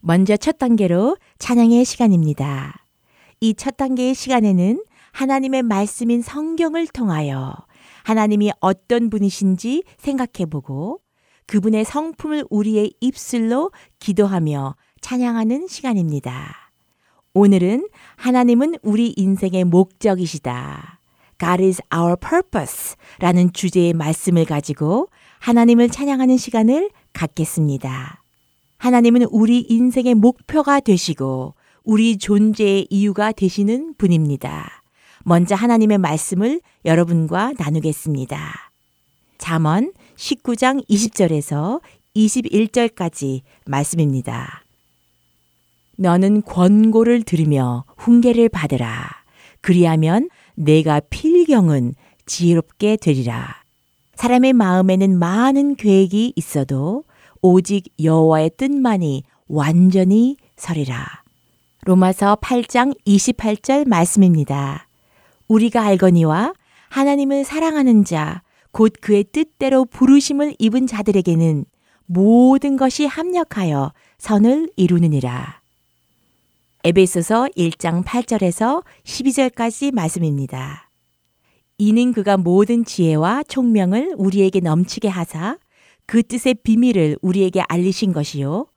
먼저 0.01 0.35
첫 0.35 0.57
단계로 0.57 1.17
찬양의 1.39 1.85
시간입니다. 1.85 2.80
이 3.43 3.55
첫 3.55 3.75
단계의 3.75 4.13
시간에는 4.13 4.83
하나님의 5.13 5.63
말씀인 5.63 6.21
성경을 6.21 6.85
통하여 6.87 7.55
하나님이 8.03 8.51
어떤 8.59 9.09
분이신지 9.09 9.83
생각해 9.97 10.45
보고 10.49 11.01
그분의 11.47 11.83
성품을 11.83 12.45
우리의 12.51 12.93
입술로 13.01 13.71
기도하며 13.99 14.75
찬양하는 15.01 15.67
시간입니다. 15.67 16.71
오늘은 17.33 17.89
하나님은 18.15 18.75
우리 18.83 19.13
인생의 19.17 19.63
목적이시다. 19.63 20.99
God 21.39 21.63
is 21.63 21.81
our 21.93 22.15
purpose 22.15 22.95
라는 23.19 23.51
주제의 23.51 23.93
말씀을 23.93 24.45
가지고 24.45 25.07
하나님을 25.39 25.89
찬양하는 25.89 26.37
시간을 26.37 26.91
갖겠습니다. 27.13 28.23
하나님은 28.77 29.23
우리 29.31 29.61
인생의 29.67 30.13
목표가 30.13 30.79
되시고 30.79 31.55
우리 31.83 32.17
존재의 32.17 32.87
이유가 32.89 33.31
되시는 33.31 33.95
분입니다. 33.97 34.83
먼저 35.23 35.55
하나님의 35.55 35.97
말씀을 35.97 36.61
여러분과 36.85 37.53
나누겠습니다. 37.57 38.71
잠언 39.37 39.91
19장 40.15 40.87
20절에서 40.87 41.81
21절까지 42.15 43.41
말씀입니다. 43.65 44.63
너는 45.97 46.43
권고를 46.43 47.23
들으며 47.23 47.85
훈계를 47.97 48.49
받으라. 48.49 49.09
그리하면 49.61 50.29
내가 50.55 50.99
필경은 50.99 51.95
지혜롭게 52.25 52.97
되리라. 52.97 53.55
사람의 54.15 54.53
마음에는 54.53 55.17
많은 55.17 55.75
계획이 55.75 56.33
있어도 56.35 57.03
오직 57.41 57.85
여호와의 58.01 58.51
뜻만이 58.57 59.23
완전히 59.47 60.37
서리라. 60.55 61.20
로마서 61.83 62.37
8장 62.41 62.95
28절 63.07 63.87
말씀입니다. 63.87 64.87
우리가 65.47 65.81
알거니와 65.83 66.53
하나님을 66.89 67.43
사랑하는 67.43 68.05
자, 68.05 68.43
곧 68.71 68.93
그의 69.01 69.23
뜻대로 69.23 69.85
부르심을 69.85 70.55
입은 70.59 70.85
자들에게는 70.85 71.65
모든 72.05 72.77
것이 72.77 73.05
합력하여 73.05 73.93
선을 74.19 74.69
이루느니라. 74.75 75.61
에베소서 76.83 77.47
1장 77.57 78.03
8절에서 78.03 78.83
12절까지 79.03 79.91
말씀입니다. 79.91 80.89
이는 81.79 82.13
그가 82.13 82.37
모든 82.37 82.85
지혜와 82.85 83.43
총명을 83.47 84.13
우리에게 84.17 84.59
넘치게 84.59 85.07
하사 85.07 85.57
그 86.05 86.21
뜻의 86.21 86.55
비밀을 86.63 87.17
우리에게 87.21 87.61
알리신 87.61 88.13
것이요. 88.13 88.67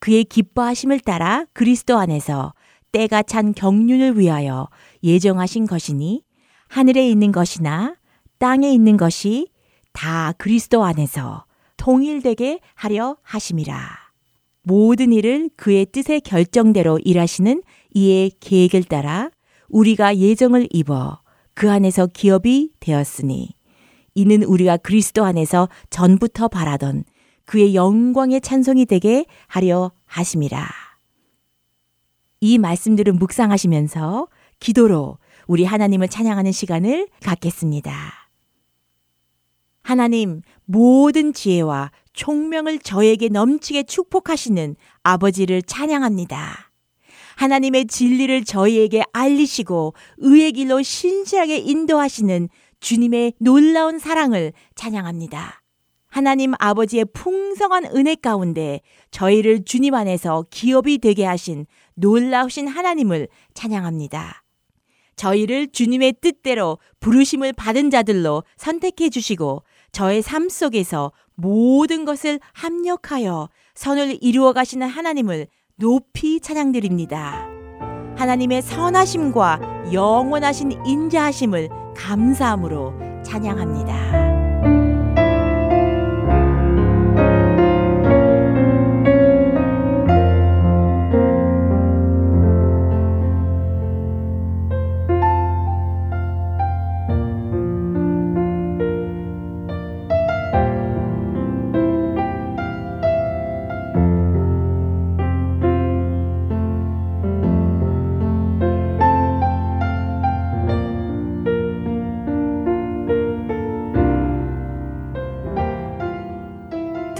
그의 0.00 0.24
기뻐하심을 0.24 1.00
따라 1.00 1.44
그리스도 1.52 1.98
안에서 1.98 2.54
때가 2.92 3.22
찬 3.22 3.52
경륜을 3.52 4.18
위하여 4.18 4.68
예정하신 5.02 5.66
것이니 5.66 6.22
하늘에 6.68 7.08
있는 7.08 7.32
것이나 7.32 7.96
땅에 8.38 8.72
있는 8.72 8.96
것이 8.96 9.48
다 9.92 10.32
그리스도 10.38 10.84
안에서 10.84 11.44
통일되게 11.76 12.60
하려 12.74 13.16
하심이라. 13.22 14.08
모든 14.62 15.12
일을 15.12 15.50
그의 15.56 15.86
뜻의 15.86 16.20
결정대로 16.20 16.98
일하시는 16.98 17.62
이의 17.94 18.30
계획을 18.40 18.84
따라 18.84 19.30
우리가 19.68 20.18
예정을 20.18 20.68
입어 20.70 21.20
그 21.54 21.70
안에서 21.70 22.06
기업이 22.06 22.72
되었으니 22.80 23.54
이는 24.14 24.42
우리가 24.42 24.76
그리스도 24.76 25.24
안에서 25.24 25.68
전부터 25.90 26.48
바라던 26.48 27.04
그의 27.48 27.74
영광의 27.74 28.42
찬송이 28.42 28.84
되게 28.84 29.24
하려 29.46 29.90
하심이라. 30.04 30.68
이 32.40 32.58
말씀들을 32.58 33.14
묵상하시면서 33.14 34.28
기도로 34.60 35.16
우리 35.46 35.64
하나님을 35.64 36.08
찬양하는 36.08 36.52
시간을 36.52 37.08
갖겠습니다. 37.22 37.90
하나님, 39.82 40.42
모든 40.66 41.32
지혜와 41.32 41.90
총명을 42.12 42.80
저에게 42.80 43.30
넘치게 43.30 43.84
축복하시는 43.84 44.76
아버지를 45.02 45.62
찬양합니다. 45.62 46.70
하나님의 47.36 47.86
진리를 47.86 48.44
저희에게 48.44 49.04
알리시고 49.14 49.94
의의 50.18 50.52
길로 50.52 50.82
신실하게 50.82 51.56
인도하시는 51.56 52.50
주님의 52.80 53.32
놀라운 53.38 53.98
사랑을 53.98 54.52
찬양합니다. 54.74 55.62
하나님 56.08 56.54
아버지의 56.58 57.06
풍성한 57.12 57.86
은혜 57.94 58.14
가운데 58.14 58.80
저희를 59.10 59.64
주님 59.64 59.94
안에서 59.94 60.44
기업이 60.50 60.98
되게 60.98 61.24
하신 61.24 61.66
놀라우신 61.94 62.66
하나님을 62.68 63.28
찬양합니다. 63.54 64.42
저희를 65.16 65.68
주님의 65.72 66.14
뜻대로 66.20 66.78
부르심을 67.00 67.52
받은 67.52 67.90
자들로 67.90 68.44
선택해 68.56 69.10
주시고 69.10 69.64
저의 69.92 70.22
삶 70.22 70.48
속에서 70.48 71.12
모든 71.34 72.04
것을 72.04 72.40
합력하여 72.52 73.48
선을 73.74 74.18
이루어 74.20 74.52
가시는 74.52 74.88
하나님을 74.88 75.46
높이 75.76 76.40
찬양드립니다. 76.40 77.48
하나님의 78.16 78.62
선하심과 78.62 79.92
영원하신 79.92 80.84
인자하심을 80.84 81.68
감사함으로 81.96 83.22
찬양합니다. 83.24 84.17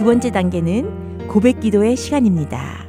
번째 0.09 0.31
단계는 0.31 1.27
고백 1.27 1.59
기도의 1.59 1.95
시간입니다. 1.95 2.83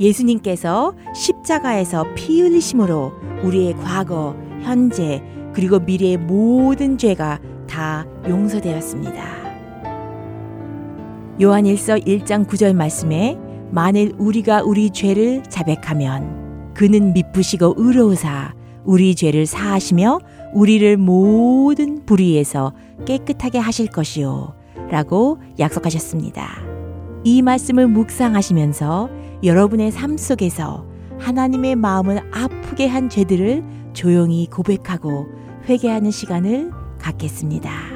예수님께서 0.00 0.92
십자가에서 1.14 2.04
피 2.16 2.40
흘리심으로 2.40 3.12
우리의 3.44 3.74
과거, 3.74 4.34
현재, 4.60 5.22
그리고 5.52 5.78
미래의 5.78 6.16
모든 6.16 6.98
죄가 6.98 7.38
다 7.68 8.04
용서되었습니다. 8.28 9.22
요한일서 11.40 11.94
1장 11.94 12.44
9절 12.48 12.74
말씀에 12.74 13.38
만일 13.70 14.12
우리가 14.18 14.64
우리 14.64 14.90
죄를 14.90 15.44
자백하면 15.44 16.72
그는 16.74 17.12
미쁘시고 17.12 17.74
의로우사 17.76 18.52
우리 18.82 19.14
죄를 19.14 19.46
사하시며 19.46 20.18
우리를 20.54 20.96
모든 20.96 22.04
불의에서 22.04 22.72
깨끗하게 23.04 23.60
하실 23.60 23.86
것이요 23.86 24.55
라고 24.90 25.38
약속하셨습니다. 25.58 26.46
이 27.24 27.42
말씀을 27.42 27.88
묵상하시면서 27.88 29.10
여러분의 29.42 29.90
삶 29.90 30.16
속에서 30.16 30.86
하나님의 31.18 31.76
마음을 31.76 32.20
아프게 32.32 32.86
한 32.86 33.08
죄들을 33.08 33.64
조용히 33.92 34.46
고백하고 34.46 35.26
회개하는 35.68 36.10
시간을 36.10 36.70
갖겠습니다. 36.98 37.95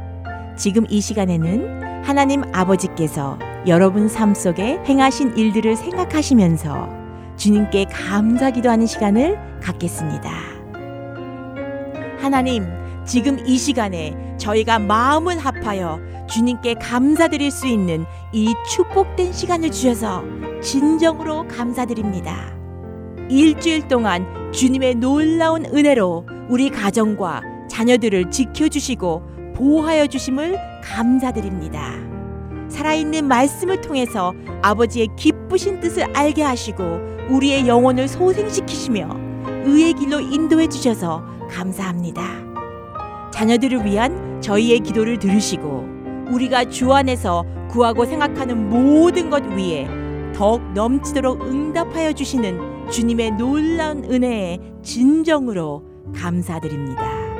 지금 0.61 0.85
이 0.91 1.01
시간에는 1.01 2.03
하나님 2.03 2.43
아버지께서 2.53 3.39
여러분 3.65 4.07
삶 4.07 4.35
속에 4.35 4.79
행하신 4.85 5.35
일들을 5.35 5.75
생각하시면서 5.75 6.87
주님께 7.35 7.85
감사 7.85 8.51
기도하는 8.51 8.85
시간을 8.85 9.39
갖겠습니다. 9.59 10.29
하나님, 12.19 12.67
지금 13.07 13.39
이 13.47 13.57
시간에 13.57 14.15
저희가 14.37 14.77
마음을 14.77 15.39
합하여 15.39 15.99
주님께 16.29 16.75
감사드릴 16.75 17.49
수 17.49 17.65
있는 17.65 18.05
이 18.31 18.53
축복된 18.69 19.33
시간을 19.33 19.71
주셔서 19.71 20.23
진정으로 20.61 21.47
감사드립니다. 21.47 22.55
일주일 23.29 23.87
동안 23.87 24.51
주님의 24.51 24.95
놀라운 24.95 25.65
은혜로 25.65 26.27
우리 26.49 26.69
가정과 26.69 27.41
자녀들을 27.67 28.29
지켜주시고 28.29 29.30
보호하여 29.61 30.07
주심을 30.07 30.57
감사드립니다. 30.83 31.93
살아있는 32.67 33.27
말씀을 33.27 33.79
통해서 33.79 34.33
아버지의 34.63 35.09
기쁘신 35.15 35.79
뜻을 35.79 36.05
알게 36.17 36.41
하시고 36.41 36.83
우리의 37.29 37.67
영혼을 37.67 38.07
소생시키시며 38.07 39.07
의의 39.65 39.93
길로 39.93 40.19
인도해 40.19 40.67
주셔서 40.67 41.23
감사합니다. 41.51 42.23
자녀들을 43.31 43.85
위한 43.85 44.41
저희의 44.41 44.79
기도를 44.79 45.19
들으시고 45.19 45.85
우리가 46.31 46.65
주 46.65 46.91
안에서 46.91 47.45
구하고 47.69 48.05
생각하는 48.05 48.67
모든 48.67 49.29
것 49.29 49.43
위에 49.43 49.87
더욱 50.33 50.63
넘치도록 50.73 51.39
응답하여 51.43 52.13
주시는 52.13 52.89
주님의 52.89 53.33
놀라운 53.33 54.05
은혜에 54.05 54.57
진정으로 54.81 55.83
감사드립니다. 56.15 57.30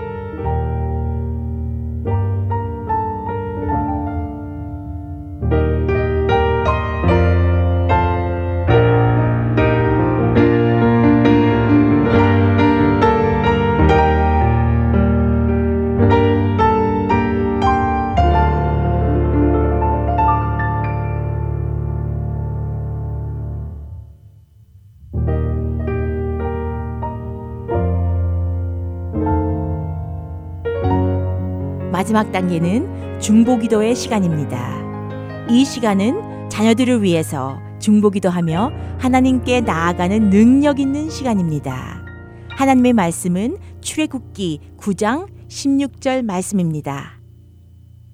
마지막 32.12 32.34
단계는 32.34 33.22
중보기도의 33.22 33.96
시간입니다. 33.96 35.48
이 35.50 35.64
시간은 35.64 36.50
자녀들을 36.50 37.04
위해서 37.04 37.58
중보기도하며 37.80 38.72
하나님께 39.00 39.62
나아가는 39.62 40.30
능력 40.30 40.82
있는 40.82 41.10
시간입니다. 41.10 42.04
하나님의 42.50 42.92
말씀은 42.92 43.56
출애굽기 43.80 44.60
9장 44.78 45.28
16절 45.48 46.26
말씀입니다. 46.26 47.22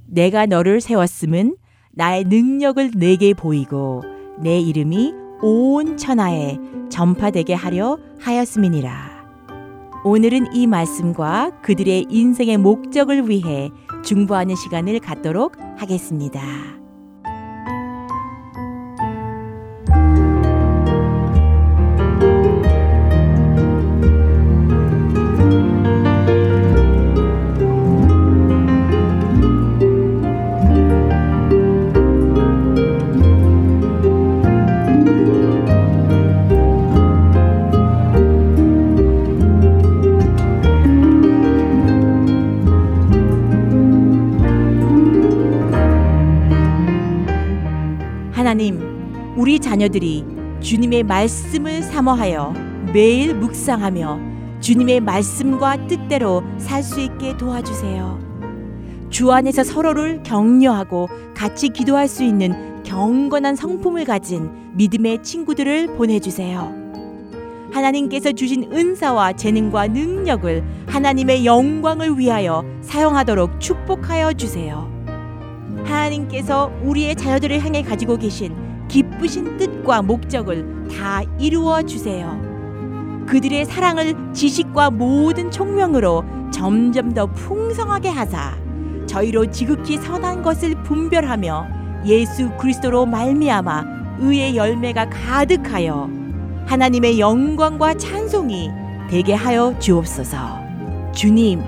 내가 0.06 0.46
너를 0.46 0.80
세웠음은 0.80 1.58
나의 1.92 2.26
능력을 2.26 2.92
내게 2.98 3.34
보이고 3.34 4.04
내 4.40 4.60
이름이 4.60 5.12
온 5.42 5.98
천하에 5.98 6.60
전파되게 6.90 7.56
하려 7.56 7.98
하였음이니라. 8.20 9.18
오늘은 10.04 10.54
이 10.54 10.68
말씀과 10.68 11.60
그들의 11.62 12.06
인생의 12.10 12.58
목적을 12.58 13.30
위해 13.30 13.72
중보하는 14.04 14.56
시간을 14.56 15.00
갖도록 15.00 15.58
하겠습니다. 15.78 16.77
자녀들이 49.68 50.24
주님의 50.62 51.04
말씀을 51.04 51.82
사모하여 51.84 52.54
매일 52.94 53.36
묵상하며 53.36 54.20
주님의 54.62 55.02
말씀과 55.02 55.88
뜻대로 55.88 56.42
살 56.58 56.82
수 56.82 57.02
있게 57.02 57.36
도와주세요. 57.36 58.18
주 59.10 59.30
안에서 59.34 59.66
서로를 59.66 60.24
격려하고 60.24 61.10
같이 61.36 61.68
기도할 61.68 62.08
수 62.08 62.24
있는 62.24 62.82
경건한 62.84 63.58
성품을 63.58 64.06
가진 64.06 64.50
믿음의 64.76 65.22
친구들을 65.24 65.98
보내주세요. 65.98 66.74
하나님께서 67.74 68.32
주신 68.32 68.72
은사와 68.72 69.34
재능과 69.34 69.88
능력을 69.88 70.64
하나님의 70.88 71.46
영광을 71.46 72.18
위하여 72.18 72.64
사용하도록 72.84 73.60
축복하여 73.60 74.32
주세요. 74.32 74.90
하나님께서 75.84 76.72
우리의 76.84 77.18
자녀들을 77.18 77.60
향해 77.60 77.82
가지고 77.82 78.16
계신 78.18 78.67
기쁘신 78.88 79.58
뜻과 79.58 80.02
목적을 80.02 80.88
다 80.90 81.22
이루어 81.40 81.82
주세요. 81.82 82.40
그들의 83.28 83.66
사랑을 83.66 84.16
지식과 84.34 84.92
모든 84.92 85.52
총명으로 85.52 86.24
점점 86.52 87.14
더 87.14 87.26
풍성하게 87.28 88.10
하사 88.10 88.56
저희로 89.06 89.52
지극히 89.52 89.98
선한 89.98 90.42
것을 90.44 90.82
분별하며 90.84 91.68
예수 92.06 92.50
그리스도로 92.58 93.06
말미암아 93.06 93.86
의의 94.20 94.56
열매가 94.56 95.10
가득하여 95.10 96.10
하나님의 96.66 97.20
영광과 97.20 97.94
찬송이 97.96 98.70
되게 99.10 99.34
하여 99.34 99.78
주옵소서. 99.80 100.60
주님, 101.14 101.62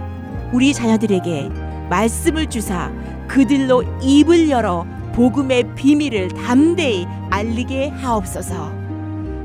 우리 0.52 0.74
자녀들에게 0.74 1.50
말씀을 1.90 2.48
주사 2.48 2.92
그들로 3.28 3.84
입을 4.02 4.50
열어 4.50 4.86
복음의 5.14 5.76
비밀을 5.76 6.30
담대히 6.30 7.06
알리게 7.30 7.90
하옵소서. 7.90 8.72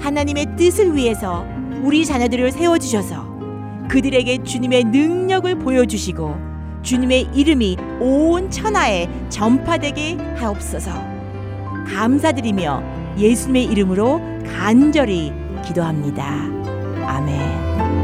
하나님의 0.00 0.56
뜻을 0.56 0.94
위해서 0.94 1.46
우리 1.82 2.04
자녀들을 2.04 2.52
세워주셔서 2.52 3.34
그들에게 3.88 4.42
주님의 4.42 4.84
능력을 4.84 5.58
보여주시고 5.58 6.36
주님의 6.82 7.28
이름이 7.34 7.76
온 8.00 8.50
천하에 8.50 9.08
전파되게 9.28 10.16
하옵소서. 10.36 10.90
감사드리며 11.86 12.82
예수님의 13.18 13.64
이름으로 13.64 14.20
간절히 14.46 15.32
기도합니다. 15.64 16.24
아멘. 17.06 18.03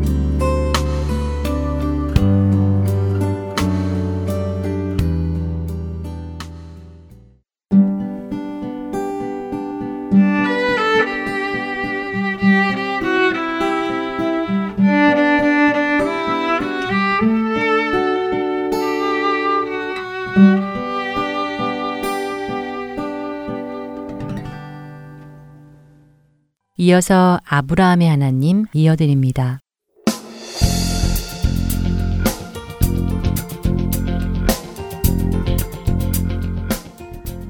이어서 26.91 27.39
아브라함의 27.45 28.09
하나님 28.09 28.65
이어드립니다. 28.73 29.59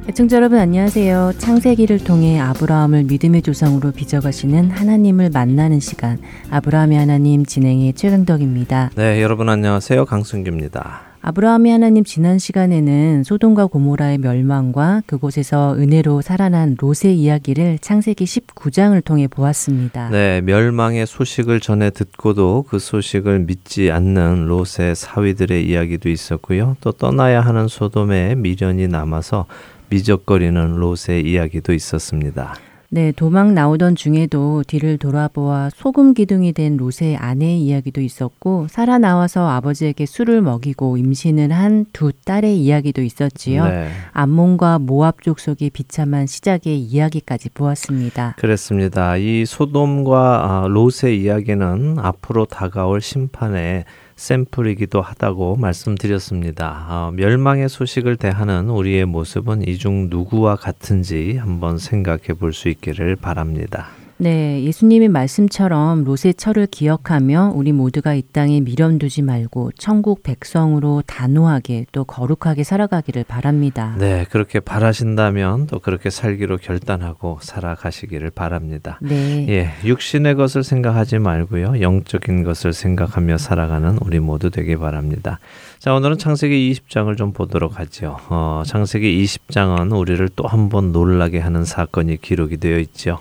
애청자 0.07 0.35
여러분 0.35 0.59
안녕하세요. 0.59 1.33
창세기를 1.39 2.03
통해 2.03 2.39
아브라함을 2.39 3.05
믿음의 3.05 3.41
조상으로 3.41 3.91
빚어가시는 3.91 4.69
하나님을 4.69 5.31
만나는 5.31 5.79
시간 5.79 6.19
아브라함의 6.51 6.99
하나님 6.99 7.43
진행의 7.43 7.93
최강덕입니다. 7.93 8.91
네, 8.95 9.23
여러분 9.23 9.49
안녕하세요. 9.49 10.05
강승규입니다. 10.05 11.10
아브라함이 11.23 11.69
하나님 11.69 12.03
지난 12.03 12.39
시간에는 12.39 13.23
소돔과 13.23 13.67
고모라의 13.67 14.17
멸망과 14.17 15.03
그곳에서 15.05 15.75
은혜로 15.77 16.21
살아난 16.21 16.75
롯의 16.79 17.15
이야기를 17.15 17.77
창세기 17.79 18.25
19장을 18.25 19.03
통해 19.03 19.27
보았습니다. 19.27 20.09
네, 20.09 20.41
멸망의 20.41 21.05
소식을 21.05 21.59
전해 21.59 21.91
듣고도 21.91 22.65
그 22.67 22.79
소식을 22.79 23.41
믿지 23.41 23.91
않는 23.91 24.47
롯의 24.47 24.95
사위들의 24.95 25.69
이야기도 25.69 26.09
있었고요. 26.09 26.75
또 26.81 26.91
떠나야 26.91 27.41
하는 27.41 27.67
소돔에 27.67 28.33
미련이 28.35 28.87
남아서 28.87 29.45
미적거리는 29.89 30.77
롯의 30.77 31.21
이야기도 31.23 31.73
있었습니다. 31.73 32.55
네, 32.93 33.13
도망 33.13 33.53
나오던 33.53 33.95
중에도 33.95 34.63
뒤를 34.67 34.97
돌아보아 34.97 35.69
소금 35.73 36.13
기둥이 36.13 36.51
된 36.51 36.75
롯의 36.75 37.15
아내의 37.17 37.61
이야기도 37.61 38.01
있었고 38.01 38.67
살아 38.69 38.97
나와서 38.97 39.47
아버지에게 39.47 40.05
술을 40.05 40.41
먹이고 40.41 40.97
임신을 40.97 41.53
한 41.53 41.85
두 41.93 42.11
딸의 42.11 42.57
이야기도 42.59 43.01
있었지요. 43.01 43.65
네. 43.65 43.89
암몬과 44.11 44.79
모압 44.79 45.21
족속의 45.21 45.69
비참한 45.69 46.27
시작의 46.27 46.79
이야기까지 46.79 47.49
보았습니다. 47.51 48.35
그렇습니다. 48.37 49.15
이 49.17 49.45
소돔과 49.45 50.63
아, 50.63 50.67
롯의 50.67 51.21
이야기는 51.21 51.97
앞으로 51.99 52.45
다가올 52.45 52.99
심판에 53.01 53.85
샘플이기도 54.15 55.01
하다고 55.01 55.55
말씀드렸습니다. 55.57 56.85
어, 56.89 57.11
멸망의 57.11 57.69
소식을 57.69 58.17
대하는 58.17 58.69
우리의 58.69 59.05
모습은 59.05 59.67
이중 59.67 60.07
누구와 60.09 60.55
같은지 60.55 61.37
한번 61.37 61.77
생각해 61.77 62.33
볼 62.39 62.53
수 62.53 62.69
있기를 62.69 63.15
바랍니다. 63.15 64.00
네, 64.21 64.61
예수님의 64.65 65.09
말씀처럼 65.09 66.03
롯의 66.03 66.35
철을 66.37 66.67
기억하며 66.67 67.53
우리 67.55 67.71
모두가 67.71 68.13
이 68.13 68.21
땅에 68.21 68.59
미련 68.61 68.99
두지 68.99 69.23
말고 69.23 69.71
천국 69.79 70.21
백성으로 70.21 71.01
단호하게 71.07 71.87
또 71.91 72.03
거룩하게 72.03 72.63
살아가기를 72.63 73.23
바랍니다. 73.23 73.95
네, 73.97 74.27
그렇게 74.29 74.59
바라신다면 74.59 75.65
또 75.65 75.79
그렇게 75.79 76.11
살기로 76.11 76.57
결단하고 76.57 77.39
살아가시기를 77.41 78.29
바랍니다. 78.29 78.99
네. 79.01 79.47
예, 79.49 79.69
육신의 79.85 80.35
것을 80.35 80.63
생각하지 80.63 81.17
말고요. 81.17 81.81
영적인 81.81 82.43
것을 82.43 82.73
생각하며 82.73 83.39
살아가는 83.39 83.97
우리 84.05 84.19
모두 84.19 84.51
되길 84.51 84.77
바랍니다. 84.77 85.39
자, 85.79 85.95
오늘은 85.95 86.19
창세기 86.19 86.71
20장을 86.73 87.17
좀 87.17 87.33
보도록 87.33 87.79
하죠. 87.79 88.17
어, 88.29 88.61
창세기 88.67 89.23
20장은 89.23 89.97
우리를 89.99 90.29
또 90.35 90.45
한 90.47 90.69
번 90.69 90.91
놀라게 90.91 91.39
하는 91.39 91.65
사건이 91.65 92.21
기록이 92.21 92.57
되어 92.57 92.77
있죠. 92.77 93.17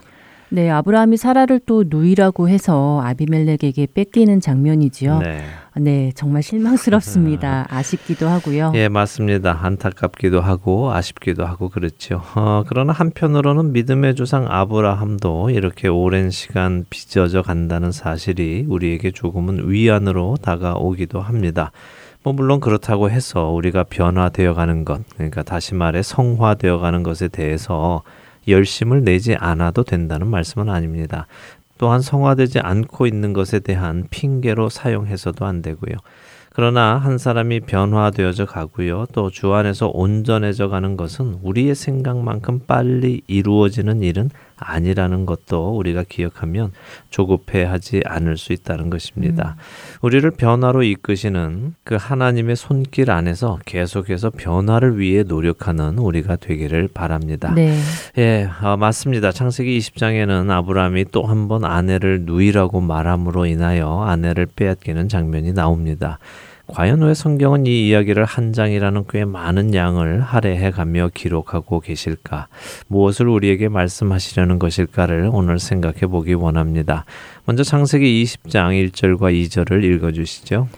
네, 0.53 0.69
아브라함이 0.69 1.17
사라를 1.17 1.61
또 1.65 1.85
누이라고 1.87 2.49
해서 2.49 3.01
아비멜렉에게 3.05 3.89
뺏기는 3.95 4.41
장면이지요. 4.41 5.19
네. 5.21 5.45
네, 5.77 6.11
정말 6.17 6.43
실망스럽습니다. 6.43 7.67
아쉽기도 7.71 8.29
하고요. 8.29 8.73
예, 8.75 8.89
맞습니다. 8.89 9.61
안타깝기도 9.63 10.41
하고 10.41 10.93
아쉽기도 10.93 11.47
하고 11.47 11.69
그렇죠. 11.69 12.23
어, 12.35 12.65
그러나 12.67 12.93
한편으로는 12.93 13.73
믿음의 13.73 14.17
조상 14.17 14.47
아브라함도 14.49 15.51
이렇게 15.51 15.87
오랜 15.87 16.31
시간 16.31 16.85
빚어져 16.91 17.43
간다는 17.43 17.93
사실이 17.93 18.67
우리에게 18.69 19.13
조금은 19.13 19.71
위안으로 19.71 20.37
다가오기도 20.43 21.21
합니다. 21.21 21.71
뭐 22.25 22.33
물론 22.33 22.59
그렇다고 22.61 23.09
해서 23.09 23.51
우리가 23.51 23.85
변화되어 23.85 24.55
가는 24.55 24.85
것, 24.85 25.03
그러니까 25.15 25.43
다시 25.43 25.75
말해 25.75 26.03
성화되어 26.03 26.79
가는 26.79 27.03
것에 27.03 27.29
대해서 27.29 28.03
열심을 28.49 29.05
내지 29.05 29.35
않아도 29.35 29.83
된다는 29.83 30.27
말씀은 30.29 30.69
아닙니다. 30.69 31.27
또한 31.79 32.01
성화되지 32.03 32.61
않고 32.61 33.07
있는 33.07 33.33
것에 33.33 33.61
대한 33.61 34.07
핑계로 34.11 34.69
사용해서도 34.69 35.47
안 35.47 35.63
되고요. 35.63 35.97
그러나 36.53 36.99
한 36.99 37.17
사람이 37.17 37.61
변화되어져 37.61 38.45
가고요. 38.45 39.07
또 39.13 39.31
주 39.31 39.55
안에서 39.55 39.89
온전해져 39.95 40.69
가는 40.69 40.97
것은 40.97 41.39
우리의 41.43 41.75
생각만큼 41.75 42.61
빨리 42.67 43.23
이루어지는 43.29 44.03
일은 44.03 44.31
아니라는 44.61 45.27
것도 45.27 45.77
우리가 45.77 46.05
기억하면 46.09 46.73
조급해하지 47.11 48.03
않을 48.07 48.37
수 48.37 48.53
있다는 48.53 48.91
것입니다. 48.91 49.57
음. 49.59 49.99
우리를 50.03 50.31
변화로 50.31 50.83
이끄시는 50.85 51.75
그 51.83 51.97
하나님의 51.99 52.57
손길 52.57 53.11
안에서 53.11 53.59
계속해서 53.67 54.31
변화를 54.31 54.99
위해 54.99 55.25
노력하는 55.25 55.99
우리가 55.99 56.37
되기를 56.37 56.89
바랍니다. 56.95 57.53
네. 57.55 57.77
예, 58.19 58.49
어, 58.63 58.77
맞습니다. 58.77 59.33
창세기 59.33 59.79
20장에는 59.79 60.51
아브라함이 60.51 61.07
또 61.07 61.25
한 61.25 61.49
번 61.49 61.65
아내를 61.65 62.23
누이라고 62.27 62.81
말함으로 62.81 63.47
인하여 63.47 64.05
아내를 64.07 64.47
빼앗기는 64.55 65.09
장면이 65.09 65.53
나옵니다. 65.55 66.19
과연 66.73 67.03
왜 67.03 67.15
성경은 67.15 67.67
이 67.67 67.89
이야기를 67.89 68.25
한 68.25 68.53
장이라는 68.53 69.05
꽤 69.09 69.25
많은 69.25 69.75
양을 69.75 70.21
할애해 70.21 70.71
가며 70.71 71.11
기록하고 71.13 71.81
계실까? 71.81 72.49
무엇을 72.87 73.29
우리에게 73.29 73.69
말씀하시려는 73.69 74.59
것일까를 74.59 75.31
오늘 75.33 75.59
생각해 75.59 76.01
보기 76.01 76.35
원합니다. 76.35 77.05
먼저 77.45 77.63
창세기 77.63 78.25
20장 78.25 78.91
1절과 78.91 79.33
2절을 79.33 79.85
읽어 79.85 80.13
주시죠. 80.13 80.69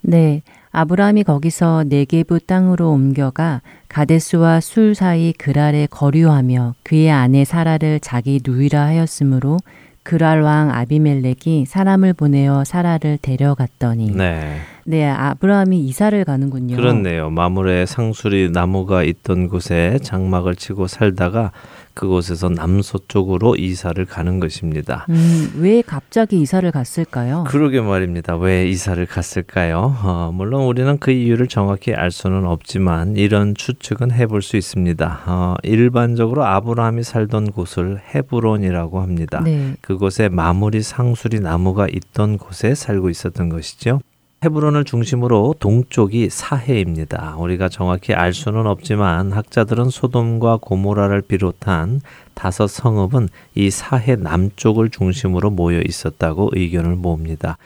네. 0.00 0.42
아브라함이 0.72 1.22
거기서 1.22 1.84
네게부 1.86 2.40
땅으로 2.40 2.90
옮겨가 2.90 3.62
가데스와 3.88 4.60
술 4.60 4.96
사이 4.96 5.32
그랄에 5.32 5.86
거류하며 5.88 6.74
그의 6.82 7.12
아내 7.12 7.44
사라를 7.44 8.00
자기 8.00 8.40
누이라 8.44 8.80
하였으므로 8.86 9.58
그랄 10.02 10.42
왕 10.42 10.70
아비멜렉이 10.72 11.66
사람을 11.66 12.12
보내어 12.14 12.64
사라를 12.64 13.18
데려갔더니 13.22 14.10
네. 14.16 14.58
네, 14.86 15.08
아브라함이 15.08 15.80
이사를 15.80 16.24
가는군요. 16.24 16.76
그렇네요. 16.76 17.30
마물에 17.30 17.86
상수리 17.86 18.50
나무가 18.50 19.02
있던 19.02 19.48
곳에 19.48 19.98
장막을 20.02 20.56
치고 20.56 20.86
살다가 20.86 21.52
그곳에서 21.94 22.48
남서쪽으로 22.48 23.54
이사를 23.54 24.04
가는 24.04 24.40
것입니다. 24.40 25.06
음, 25.08 25.52
왜 25.56 25.80
갑자기 25.80 26.40
이사를 26.40 26.70
갔을까요? 26.70 27.44
그러게 27.46 27.80
말입니다. 27.80 28.36
왜 28.36 28.68
이사를 28.68 29.04
갔을까요? 29.06 29.96
어, 30.02 30.30
물론 30.34 30.64
우리는 30.64 30.98
그 30.98 31.12
이유를 31.12 31.46
정확히 31.46 31.94
알 31.94 32.10
수는 32.10 32.46
없지만 32.46 33.16
이런 33.16 33.54
추측은 33.54 34.10
해볼 34.10 34.42
수 34.42 34.56
있습니다. 34.56 35.20
어, 35.26 35.54
일반적으로 35.62 36.44
아브라함이 36.44 37.04
살던 37.04 37.52
곳을 37.52 38.00
헤브론이라고 38.14 39.00
합니다. 39.00 39.40
네. 39.44 39.74
그곳에 39.80 40.28
마무리 40.28 40.82
상수리 40.82 41.40
나무가 41.40 41.86
있던 41.88 42.38
곳에 42.38 42.74
살고 42.74 43.08
있었던 43.08 43.48
것이죠. 43.48 44.00
헤브론을 44.44 44.84
중심으로 44.84 45.54
동쪽이 45.58 46.28
사해입니다. 46.28 47.36
우리가 47.38 47.70
정확히 47.70 48.12
알 48.12 48.34
수는 48.34 48.66
없지만 48.66 49.32
학자들은 49.32 49.88
소돔과 49.88 50.58
고모라를 50.60 51.22
비롯한 51.22 52.02
다섯 52.34 52.66
성읍은 52.66 53.30
이 53.54 53.70
사해 53.70 54.16
남쪽을 54.16 54.90
중심으로 54.90 55.50
모여 55.50 55.80
있었다고 55.80 56.50
의견을 56.52 56.96
모읍니다. 56.96 57.56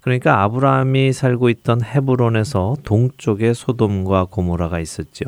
그러니까 0.00 0.42
아브라함이 0.42 1.12
살고 1.12 1.48
있던 1.48 1.82
헤브론에서 1.82 2.76
동쪽에 2.82 3.52
소돔과 3.54 4.26
고모라가 4.26 4.80
있었죠. 4.80 5.24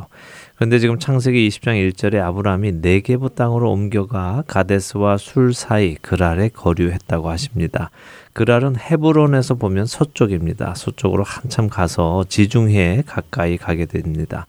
그런데 0.58 0.80
지금 0.80 0.98
창세기 0.98 1.48
20장 1.48 1.92
1절에 1.92 2.20
아브라함이 2.20 2.72
네게부 2.82 3.36
땅으로 3.36 3.70
옮겨가 3.70 4.42
가데스와 4.48 5.16
술 5.16 5.54
사이 5.54 5.94
그랄에 5.94 6.48
거류했다고 6.48 7.30
하십니다. 7.30 7.92
그랄은 8.32 8.74
헤브론에서 8.76 9.54
보면 9.54 9.86
서쪽입니다. 9.86 10.74
서쪽으로 10.74 11.22
한참 11.22 11.68
가서 11.68 12.24
지중해에 12.28 13.04
가까이 13.06 13.56
가게 13.56 13.86
됩니다. 13.86 14.48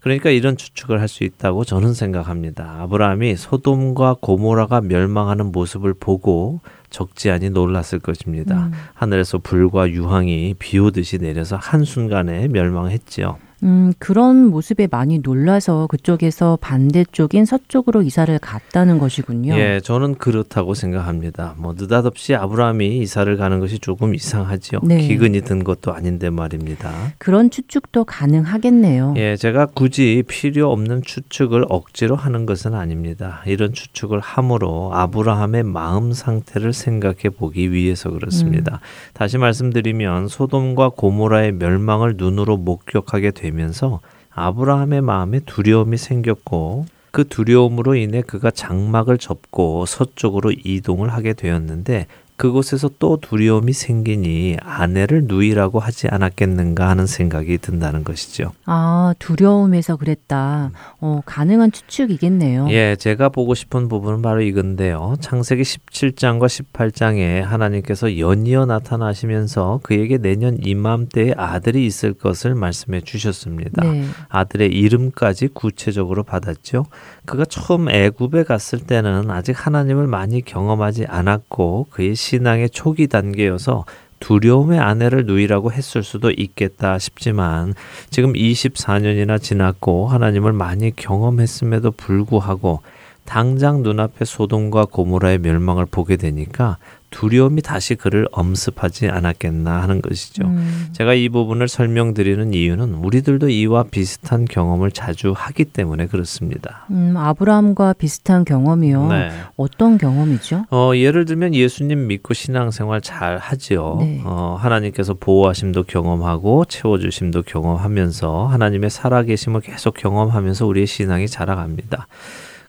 그러니까 0.00 0.30
이런 0.30 0.56
추측을 0.56 1.00
할 1.00 1.08
수 1.08 1.24
있다고 1.24 1.64
저는 1.64 1.92
생각합니다. 1.92 2.76
아브라함이 2.82 3.34
소돔과 3.34 4.18
고모라가 4.20 4.80
멸망하는 4.82 5.50
모습을 5.50 5.92
보고 5.92 6.60
적지 6.90 7.32
않이 7.32 7.50
놀랐을 7.50 7.98
것입니다. 7.98 8.66
음. 8.66 8.72
하늘에서 8.94 9.38
불과 9.38 9.90
유황이 9.90 10.54
비 10.60 10.78
오듯이 10.78 11.18
내려서 11.18 11.56
한순간에 11.56 12.46
멸망했지요. 12.46 13.47
음, 13.64 13.92
그런 13.98 14.46
모습에 14.46 14.86
많이 14.90 15.18
놀라서 15.18 15.86
그쪽에서 15.88 16.58
반대쪽인 16.60 17.44
서쪽으로 17.44 18.02
이사를 18.02 18.38
갔다는 18.38 18.98
것이군요. 18.98 19.54
예, 19.58 19.80
저는 19.82 20.14
그렇다고 20.16 20.74
생각합니다. 20.74 21.54
뭐 21.58 21.74
느닷없이 21.76 22.34
아브라함이 22.34 22.98
이사를 22.98 23.36
가는 23.36 23.58
것이 23.58 23.78
조금 23.78 24.14
이상하지요. 24.14 24.80
네. 24.84 25.00
기근이 25.00 25.40
든 25.42 25.64
것도 25.64 25.92
아닌데 25.92 26.30
말입니다. 26.30 26.92
그런 27.18 27.50
추측도 27.50 28.04
가능하겠네요. 28.04 29.14
예, 29.16 29.36
제가 29.36 29.66
굳이 29.66 30.22
필요 30.28 30.70
없는 30.70 31.02
추측을 31.02 31.64
억지로 31.68 32.14
하는 32.14 32.46
것은 32.46 32.74
아닙니다. 32.74 33.42
이런 33.46 33.72
추측을 33.72 34.20
함으로 34.20 34.90
아브라함의 34.94 35.64
마음 35.64 36.12
상태를 36.12 36.72
생각해 36.72 37.30
보기 37.36 37.72
위해서 37.72 38.10
그렇습니다. 38.10 38.74
음. 38.76 39.12
다시 39.14 39.38
말씀드리면 39.38 40.28
소돔과 40.28 40.90
고모라의 40.90 41.52
멸망을 41.52 42.14
눈으로 42.16 42.56
목격하게 42.56 43.32
되 43.32 43.47
되면서 43.48 44.00
아브라함의 44.30 45.00
마음에 45.00 45.40
두려움이 45.40 45.96
생겼고 45.96 46.86
그 47.10 47.26
두려움으로 47.26 47.94
인해 47.94 48.22
그가 48.22 48.50
장막을 48.50 49.18
접고 49.18 49.86
서쪽으로 49.86 50.52
이동을 50.52 51.12
하게 51.12 51.32
되었는데 51.32 52.06
그곳에서 52.38 52.88
또 53.00 53.18
두려움이 53.20 53.72
생기니 53.72 54.56
아내를 54.62 55.24
누이라고 55.24 55.80
하지 55.80 56.06
않았겠는가 56.08 56.88
하는 56.88 57.04
생각이 57.06 57.58
든다는 57.58 58.04
것이죠. 58.04 58.52
아, 58.64 59.12
두려움에서 59.18 59.96
그랬다. 59.96 60.70
어, 61.00 61.20
가능한 61.26 61.72
추측이겠네요. 61.72 62.68
예, 62.70 62.94
제가 62.96 63.28
보고 63.28 63.54
싶은 63.54 63.88
부분은 63.88 64.22
바로 64.22 64.40
이건데요. 64.40 65.16
창세기 65.20 65.62
17장과 65.62 66.46
18장에 66.46 67.40
하나님께서 67.40 68.18
연이어 68.18 68.66
나타나시면서 68.66 69.80
그에게 69.82 70.18
내년 70.18 70.58
이맘때에 70.64 71.34
아들이 71.36 71.86
있을 71.86 72.14
것을 72.14 72.54
말씀해 72.54 73.00
주셨습니다. 73.00 73.82
네. 73.82 74.04
아들의 74.28 74.68
이름까지 74.68 75.48
구체적으로 75.48 76.22
받았죠. 76.22 76.86
그가 77.26 77.44
처음 77.44 77.90
애굽에 77.90 78.44
갔을 78.44 78.78
때는 78.78 79.28
아직 79.32 79.54
하나님을 79.66 80.06
많이 80.06 80.40
경험하지 80.40 81.06
않았고 81.06 81.88
그의 81.90 82.14
신앙의 82.28 82.68
초기 82.70 83.06
단계여서 83.06 83.86
두려움의 84.20 84.78
아내를 84.78 85.24
누이라고 85.24 85.72
했을 85.72 86.02
수도 86.02 86.30
있겠다 86.30 86.98
싶지만 86.98 87.72
지금 88.10 88.34
24년이나 88.34 89.40
지났고 89.40 90.08
하나님을 90.08 90.52
많이 90.52 90.94
경험했음에도 90.94 91.92
불구하고 91.92 92.82
당장 93.24 93.82
눈앞에 93.82 94.24
소돔과 94.24 94.86
고모라의 94.86 95.38
멸망을 95.38 95.86
보게 95.86 96.16
되니까 96.16 96.76
두려움이 97.10 97.62
다시 97.62 97.94
그를 97.94 98.28
엄습하지 98.32 99.08
않았겠나 99.08 99.82
하는 99.82 100.02
것이죠. 100.02 100.46
음. 100.46 100.88
제가 100.92 101.14
이 101.14 101.28
부분을 101.28 101.66
설명드리는 101.66 102.52
이유는 102.52 102.94
우리들도 102.94 103.48
이와 103.48 103.84
비슷한 103.84 104.44
경험을 104.44 104.90
자주 104.90 105.32
하기 105.34 105.64
때문에 105.64 106.06
그렇습니다. 106.06 106.86
음, 106.90 107.16
아브라함과 107.16 107.94
비슷한 107.94 108.44
경험이요. 108.44 109.08
네. 109.08 109.30
어떤 109.56 109.96
경험이죠? 109.96 110.66
어, 110.70 110.92
예를 110.94 111.24
들면 111.24 111.54
예수님 111.54 112.06
믿고 112.08 112.34
신앙생활 112.34 113.00
잘 113.00 113.38
하지요. 113.38 113.96
네. 114.00 114.20
어, 114.24 114.58
하나님께서 114.60 115.14
보호하심도 115.14 115.84
경험하고 115.84 116.66
채워주심도 116.66 117.42
경험하면서 117.42 118.46
하나님의 118.46 118.90
살아계심을 118.90 119.62
계속 119.62 119.94
경험하면서 119.94 120.66
우리의 120.66 120.86
신앙이 120.86 121.26
자라갑니다. 121.26 122.06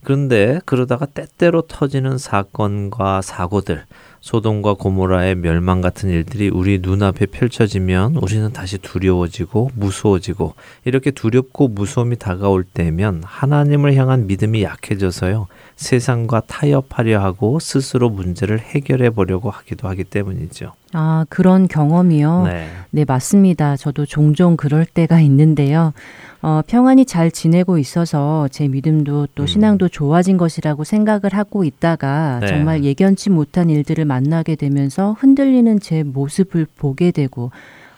그런데 0.10 0.60
그러다가 0.66 1.06
때때로 1.06 1.62
터지는 1.62 2.18
사건과 2.18 3.22
사고들, 3.22 3.84
소돔과 4.22 4.74
고모라의 4.74 5.36
멸망 5.36 5.82
같은 5.82 6.10
일들이 6.10 6.50
우리 6.50 6.80
눈앞에 6.82 7.28
펼쳐지면 7.28 8.16
우리는 8.16 8.52
다시 8.52 8.80
두려워지고 8.80 9.70
무서워지고 9.76 10.56
이렇게 10.86 11.12
두렵고 11.12 11.68
무서움이 11.68 12.16
다가올 12.16 12.64
때면 12.64 13.22
하나님을 13.24 13.94
향한 13.94 14.26
믿음이 14.26 14.64
약해져서요. 14.64 15.46
세상과 15.76 16.42
타협하려 16.48 17.22
하고 17.22 17.60
스스로 17.60 18.10
문제를 18.10 18.60
해결해 18.60 19.12
보려고 19.12 19.52
하기도 19.52 19.88
하기 19.90 20.06
때문이죠. 20.06 20.74
아, 20.94 21.26
그런 21.30 21.68
경험이요? 21.68 22.46
네. 22.46 22.68
네, 22.90 23.06
맞습니다. 23.06 23.78
저도 23.78 24.08
종종 24.08 24.58
그럴 24.58 24.86
때가 24.86 25.22
있는데요. 25.22 25.94
어, 26.42 26.62
평안히 26.66 27.06
잘 27.06 27.32
지내고 27.32 27.78
있어서 27.78 28.48
제 28.50 28.68
믿음도 28.68 29.28
또 29.36 29.44
음. 29.44 29.48
신앙도 29.48 29.90
좋아진 29.90 30.38
것이라고 30.38 30.84
생각을 30.84 31.34
하고 31.34 31.64
있다가 31.64 32.40
네. 32.40 32.48
정말 32.48 32.84
예견치 32.84 33.30
못한 33.30 33.70
일들을 33.70 34.06
만나게 34.06 34.56
되면서 34.56 35.16
흔들리는 35.20 35.80
제 35.80 36.04
모습을 36.04 36.66
보게 36.78 37.12
되고 37.12 37.52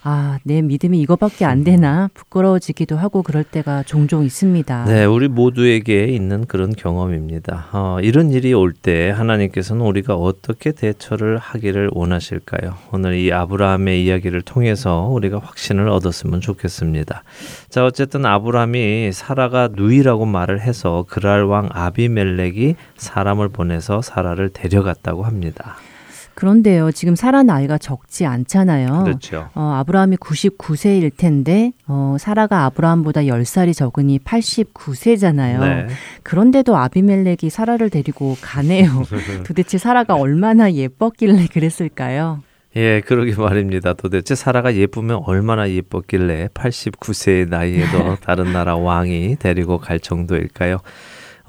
아, 0.04 0.40
내 0.44 0.64
믿음이 0.64 1.00
이거밖에 1.02 1.46
안 1.46 1.64
되나 1.64 2.10
부끄러워지기도 2.16 2.98
하고 2.98 3.22
그럴 3.22 3.44
때가 3.44 3.84
종종 3.84 4.24
있습니다. 4.24 4.86
네, 4.86 5.06
우리 5.06 5.28
모두에게 5.28 6.06
있는 6.06 6.46
그런 6.48 6.74
경험입니다. 6.74 7.68
어, 7.72 7.98
이런 8.02 8.32
일이 8.32 8.52
올 8.54 8.74
때 8.74 9.12
하나님께서는 9.12 9.86
우리가 9.86 10.16
어떻게 10.16 10.72
대처를 10.72 11.38
하기를 11.38 11.92
원하실까요? 11.94 12.76
오늘 12.92 13.14
이 13.16 13.32
아브라함의 13.32 14.04
이야기를 14.04 14.42
통해서 14.42 15.08
우리가 15.12 15.38
확신을 15.38 15.88
얻었으면 15.90 16.42
좋겠습니다. 16.42 17.24
자, 17.70 17.86
어쨌든 17.86 18.26
아브라함이 18.26 19.12
사라가 19.12 19.70
누이라고 19.72 20.26
말을 20.26 20.62
해서 20.62 21.06
그랄 21.10 21.44
왕 21.44 21.70
아비멜렉이 21.72 22.76
사람을 22.98 23.50
보내서 23.50 24.02
사라를 24.02 24.50
데려갔다고 24.50 25.24
합니다. 25.24 25.76
그런데요, 26.36 26.92
지금 26.92 27.16
사라 27.16 27.44
나이가 27.44 27.78
적지 27.78 28.26
않잖아요. 28.26 29.04
그렇죠. 29.04 29.50
어, 29.54 29.76
아브라함이 29.80 30.18
99세일 30.18 31.12
텐데, 31.16 31.74
어, 31.88 32.16
사라가 32.20 32.66
아브라함보다 32.66 33.22
10살이 33.22 33.76
적으니 33.76 34.20
89세잖아요. 34.20 35.60
네. 35.60 35.88
그런데도 36.24 36.76
아비멜렉이 36.78 37.50
사라를 37.50 37.90
데리고 37.90 38.38
가네요. 38.42 39.04
도대체 39.46 39.78
사라가 39.78 40.16
얼마나 40.16 40.72
예뻤길래 40.72 41.48
그랬을까요? 41.48 42.42
예, 42.78 43.02
그러게 43.02 43.36
말입니다. 43.36 43.94
도대체 43.94 44.34
사라가 44.34 44.76
예쁘면 44.76 45.24
얼마나 45.26 45.70
예뻤길래 45.70 46.50
89세의 46.54 47.50
나이에도 47.50 48.16
다른 48.24 48.54
나라 48.54 48.78
왕이 48.78 49.38
데리고 49.40 49.78
갈 49.78 50.00
정도일까요? 50.00 50.78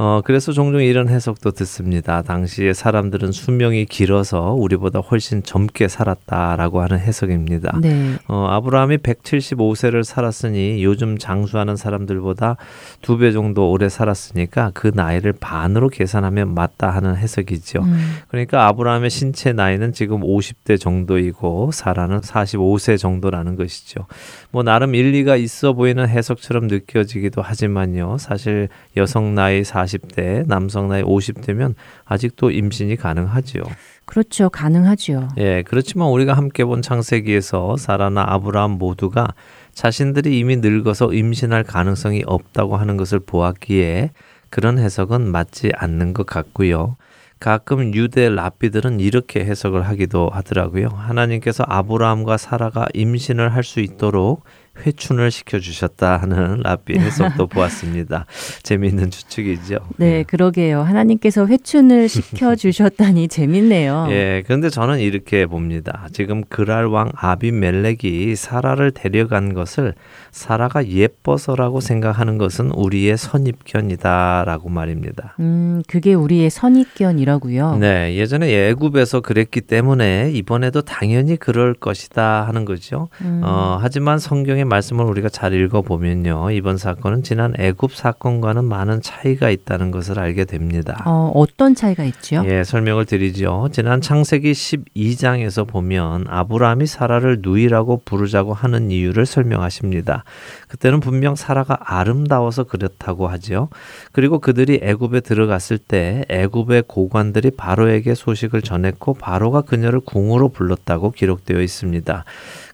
어, 0.05 0.21
그래서 0.25 0.51
종종 0.51 0.83
이런 0.83 1.09
해석도 1.09 1.53
듣습니다. 1.53 2.23
당시에 2.23 2.73
사람들은 2.73 3.31
수명이 3.31 3.85
길어서 3.85 4.53
우리보다 4.53 4.99
훨씬 4.99 5.45
젊게 5.45 5.87
살았다라고 5.87 6.83
하는 6.83 6.99
해석입니다. 6.99 7.79
네. 7.81 8.17
어, 8.27 8.49
아브라함이 8.51 8.97
175세를 8.97 10.03
살았으니 10.03 10.83
요즘 10.83 11.19
장수하는 11.19 11.77
사람들보다 11.77 12.57
두 13.01 13.17
배 13.17 13.31
정도 13.31 13.71
오래 13.71 13.89
살았으니까 13.89 14.73
그 14.75 14.91
나이를 14.93 15.35
반으로 15.35 15.89
계산하면 15.89 16.53
맞다 16.55 16.91
하는 16.91 17.15
해석이죠. 17.15 17.83
음. 17.83 18.17
그러니까 18.27 18.67
아브라함의 18.67 19.09
신체 19.09 19.53
나이는 19.53 19.93
지금 19.93 20.23
50대 20.23 20.81
정도이고 20.81 21.71
사라는 21.73 22.23
45세 22.23 22.99
정도라는 22.99 23.55
것이죠. 23.55 24.07
뭐 24.53 24.63
나름 24.63 24.95
일리가 24.95 25.37
있어 25.37 25.73
보이는 25.73 26.07
해석처럼 26.07 26.67
느껴지기도 26.67 27.41
하지만요. 27.41 28.19
사실 28.19 28.69
여성 28.99 29.35
나이 29.35 29.63
40대, 29.63 30.47
남성 30.47 30.89
나이 30.89 31.03
50대면 31.03 31.75
아직도 32.05 32.51
임신이 32.51 32.97
가능하지요. 32.97 33.63
그렇죠. 34.05 34.51
가능하지요. 34.51 35.31
예, 35.39 35.63
그렇지만 35.67 36.09
우리가 36.09 36.35
함께 36.35 36.67
본 36.67 36.83
창세기에서 36.83 37.79
사라나 37.79 38.27
아브라함 38.29 38.73
모두가 38.73 39.29
자신들이 39.73 40.39
이미 40.39 40.57
늙어서 40.57 41.15
임신할 41.15 41.65
가능성이 41.65 42.23
없다고 42.27 42.77
하는 42.77 42.99
것을 42.99 43.21
보았기에 43.21 44.11
그런 44.51 44.79
해석은 44.79 45.23
맞지 45.33 45.73
않는 45.75 46.13
것 46.13 46.27
같고요. 46.27 46.97
가끔 47.43 47.93
유대 47.93 48.29
랍비들은 48.29 49.01
이렇게 49.01 49.45
해석을 49.45 49.83
하기도 49.89 50.29
하더라고요. 50.31 50.91
하나님께서 50.91 51.65
아브라함과 51.67 52.37
사라가 52.37 52.87
임신을 52.95 53.53
할 53.53 53.65
수 53.65 53.81
있도록 53.81 54.45
회춘을 54.79 55.31
시켜주셨다 55.31 56.17
하는 56.17 56.61
랍비 56.63 56.99
해석도 56.99 57.47
보았습니다. 57.47 58.27
재미있는 58.63 59.11
추측이죠. 59.11 59.79
네, 59.97 60.19
예. 60.19 60.23
그러게요. 60.23 60.81
하나님께서 60.83 61.47
회춘을 61.47 62.09
시켜주셨다니 62.09 63.29
재밌네요. 63.29 64.07
예, 64.11 64.43
그런데 64.47 64.71
저는 64.71 65.01
이렇게 65.01 65.47
봅니다. 65.47 66.09
지금 66.13 66.43
그랄 66.49 66.87
왕 66.87 67.11
아비멜렉이 67.15 68.35
사라를 68.37 68.93
데려간 68.93 69.53
것을 69.53 69.95
사라가 70.31 70.89
예뻐서라고 70.89 71.81
생각하는 71.81 72.39
것은 72.39 72.71
우리의 72.71 73.19
선입견이다라고 73.19 74.71
말입니다. 74.71 75.37
음, 75.41 75.83
그게 75.87 76.15
우리의 76.15 76.49
선입견이라고요. 76.49 77.77
네, 77.77 78.17
예전에 78.17 78.71
애굽에서 78.71 79.21
그랬기 79.21 79.61
때문에 79.61 80.31
이번에도 80.33 80.81
당연히 80.81 81.37
그럴 81.37 81.75
것이다 81.75 82.47
하는 82.47 82.65
거죠. 82.65 83.09
음. 83.21 83.43
어, 83.45 83.79
하지만 83.81 84.19
성경 84.19 84.62
의 84.63 84.67
말씀을 84.67 85.05
우리가 85.05 85.29
잘 85.29 85.53
읽어 85.53 85.83
보면요, 85.83 86.53
이번 86.53 86.79
사건은 86.79 87.23
지난 87.23 87.53
애굽 87.59 87.95
사건과는 87.95 88.65
많은 88.65 89.03
차이가 89.03 89.51
있다는 89.51 89.91
것을 89.91 90.19
알게 90.19 90.45
됩니다. 90.45 91.03
어, 91.05 91.33
어떤 91.35 91.75
차이가 91.75 92.05
있죠? 92.05 92.43
예, 92.47 92.63
설명을 92.63 93.05
드리죠. 93.05 93.69
지난 93.73 94.01
창세기 94.01 94.53
12장에서 94.53 95.67
보면 95.67 96.27
아브라함이 96.29 96.87
사라를 96.87 97.39
누이라고 97.43 98.03
부르자고 98.05 98.55
하는 98.55 98.91
이유를 98.91 99.27
설명하십니다. 99.27 100.25
그때는 100.69 101.01
분명 101.01 101.35
사라가 101.35 101.79
아름다워서 101.81 102.65
그렇다고 102.65 103.27
하지요. 103.27 103.69
그리고 104.13 104.39
그들이 104.39 104.81
애굽에 104.83 105.21
들어갔을 105.21 105.79
때 105.79 106.25
애굽의 106.29 106.85
고관들이 106.87 107.51
바로에게 107.51 108.15
소식을 108.15 108.63
전했고 108.63 109.15
바로가 109.15 109.63
그녀를 109.63 110.01
궁으로 110.01 110.51
불렀다고 110.51 111.11
기록되어 111.11 111.61
있습니다. 111.61 112.25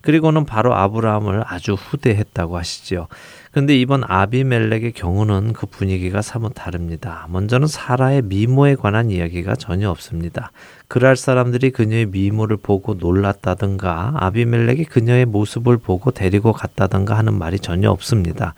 그리고는 0.02 0.44
바로 0.44 0.74
아브라함을 0.74 1.44
아주 1.46 1.74
후대했다고 1.74 2.56
하시지요. 2.56 3.08
근데 3.50 3.76
이번 3.76 4.04
아비멜렉의 4.06 4.92
경우는 4.92 5.52
그 5.52 5.66
분위기가 5.66 6.22
사뭇 6.22 6.52
다릅니다. 6.54 7.26
먼저는 7.30 7.66
사라의 7.66 8.22
미모에 8.22 8.76
관한 8.76 9.10
이야기가 9.10 9.56
전혀 9.56 9.90
없습니다. 9.90 10.52
그랄 10.86 11.16
사람들이 11.16 11.70
그녀의 11.70 12.06
미모를 12.06 12.58
보고 12.58 12.94
놀랐다든가 12.94 14.14
아비멜렉이 14.16 14.84
그녀의 14.84 15.24
모습을 15.26 15.78
보고 15.78 16.10
데리고 16.10 16.52
갔다든가 16.52 17.16
하는 17.16 17.34
말이 17.34 17.58
전혀 17.58 17.90
없습니다. 17.90 18.54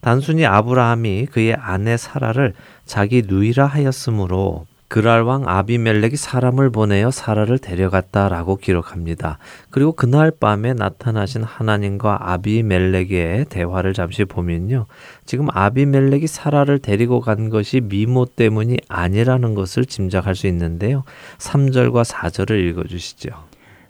단순히 0.00 0.44
아브라함이 0.44 1.26
그의 1.26 1.54
아내 1.54 1.96
사라를 1.96 2.54
자기 2.84 3.22
누이라 3.26 3.66
하였으므로 3.66 4.66
그랄 4.92 5.22
왕 5.22 5.44
아비멜렉이 5.46 6.16
사람을 6.16 6.68
보내어 6.68 7.10
사라를 7.10 7.56
데려갔다라고 7.56 8.56
기록합니다. 8.56 9.38
그리고 9.70 9.92
그날 9.92 10.30
밤에 10.30 10.74
나타나신 10.74 11.44
하나님과 11.44 12.30
아비멜렉의 12.30 13.46
대화를 13.46 13.94
잠시 13.94 14.26
보면요. 14.26 14.84
지금 15.24 15.46
아비멜렉이 15.50 16.26
사라를 16.26 16.78
데리고 16.78 17.20
간 17.20 17.48
것이 17.48 17.80
미모 17.80 18.26
때문이 18.26 18.80
아니라는 18.86 19.54
것을 19.54 19.86
짐작할 19.86 20.34
수 20.34 20.46
있는데요. 20.48 21.04
3절과 21.38 22.04
4절을 22.04 22.62
읽어 22.68 22.84
주시죠. 22.84 23.30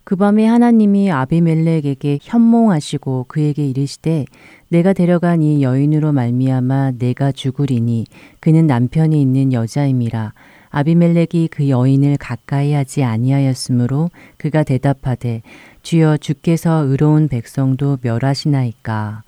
그 0.05 0.15
밤에 0.15 0.47
하나님이 0.47 1.11
아비멜렉에게 1.11 2.21
현몽하시고 2.23 3.25
그에게 3.27 3.67
이르시되 3.67 4.27
내가 4.69 4.93
데려간 4.93 5.43
이 5.43 5.65
여인으로 5.65 6.13
말미암아 6.13 6.93
내가 6.99 7.33
죽으리니 7.33 8.07
그는 8.39 8.69
남편이 8.69 9.21
있는 9.21 9.53
여자임이라 9.53 10.33
아비멜렉이 10.73 11.49
그 11.51 11.69
여인을 11.69 12.17
가까이 12.19 12.73
하지 12.73 13.05
아니하였으므로 13.05 14.11
그가 14.39 14.65
대답하되 14.65 15.43
주여 15.83 16.17
주께서 16.17 16.85
의로운 16.87 17.29
백성도 17.29 17.99
멸하시나이까 18.03 19.23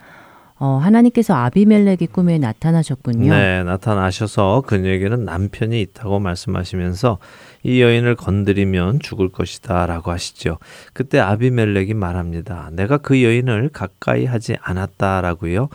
어, 0.57 0.78
하나님께서 0.78 1.34
아비멜렉의 1.34 2.09
꿈에 2.12 2.38
나타나셨군요. 2.38 3.30
네, 3.30 3.64
나타나셔서 3.64 4.62
그녀에게는 4.66 5.24
남편이 5.24 5.80
있다고 5.80 6.20
말씀하시면서 6.20 7.18
이 7.64 7.82
여인을 7.82 8.14
건드리면 8.14 9.01
죽을 9.01 9.30
것이다 9.30 9.86
라고 9.86 10.12
하시죠. 10.12 10.59
그때 10.92 11.18
아비멜렉이 11.18 11.95
말합니다. 11.95 12.70
내가 12.72 12.99
그 12.99 13.22
여인을 13.22 13.70
가까이 13.70 14.26
하지 14.26 14.57
않았다 14.62 15.20
라고요. 15.22 15.68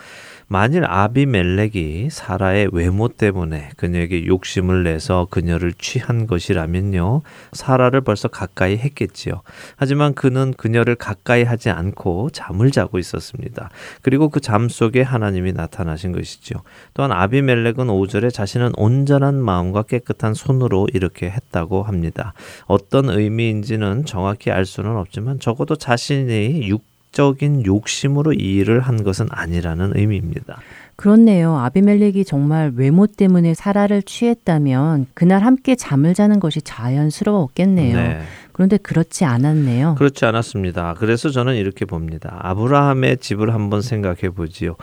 만일 0.50 0.84
아비멜렉이 0.84 2.10
사라의 2.10 2.70
외모 2.74 3.08
때문에 3.08 3.70
그녀에게 3.78 4.26
욕심을 4.26 4.84
내서 4.84 5.28
그녀를 5.30 5.74
취한 5.74 6.28
것이라면요. 6.28 7.22
사라를 7.54 8.02
벌써 8.02 8.28
가까이 8.28 8.76
했겠지요. 8.76 9.42
하지만 9.78 10.14
그는 10.16 10.54
그녀를 10.58 10.96
가까이 10.96 11.44
하지 11.44 11.70
않고 11.70 12.32
잠을 12.32 12.72
자고 12.72 13.00
있었습니다. 13.00 13.70
그리고 14.02 14.30
그 14.30 14.40
잠 14.50 14.68
속에 14.68 15.04
하나님이 15.04 15.54
나타나신 15.54 16.12
것이죠. 16.12 16.64
또한 16.96 17.12
아비멜렉은 17.12 17.86
5절에 17.86 18.34
자신은 18.34 18.72
온전한 18.78 19.36
마음과 19.36 19.84
깨끗한 19.84 20.34
손으로 20.34 20.88
이렇게 20.92 21.30
했다고 21.30 21.84
합니다. 21.84 22.34
어떤 22.66 23.10
의미인지는 23.10 24.06
정확히 24.06 24.50
알 24.50 24.66
수는 24.66 24.98
없지만 24.98 25.40
적어도 25.40 25.76
자신이 25.76 26.68
육 26.68 26.84
적인 27.12 27.66
욕심으로 27.66 28.34
이 28.34 28.58
일을 28.58 28.82
한 28.82 29.04
것은 29.04 29.28
아니라는 29.30 29.94
의미입니다. 29.96 30.60
그렇네요. 30.96 31.58
아비멜렉이 31.58 32.26
정말 32.26 32.74
외모 32.76 33.08
때문에 33.08 33.54
사라를 33.54 34.02
취했다면 34.04 35.08
그날 35.14 35.44
함께 35.44 35.76
잠을 35.76 36.14
자는 36.14 36.42
것이 36.42 36.62
자연스러웠겠네요. 36.62 37.96
네. 37.96 38.22
그런데 38.52 38.76
그렇지 38.76 39.24
않았네요. 39.24 39.96
그렇지 39.96 40.26
않았습니다. 40.26 40.96
그래서 41.00 41.30
저는 41.30 41.56
이렇게 41.56 41.86
봅니다. 41.86 42.38
아브라함의 42.42 43.20
집을 43.20 43.54
한번 43.54 43.82
생각해 43.82 44.32
보지요. 44.36 44.76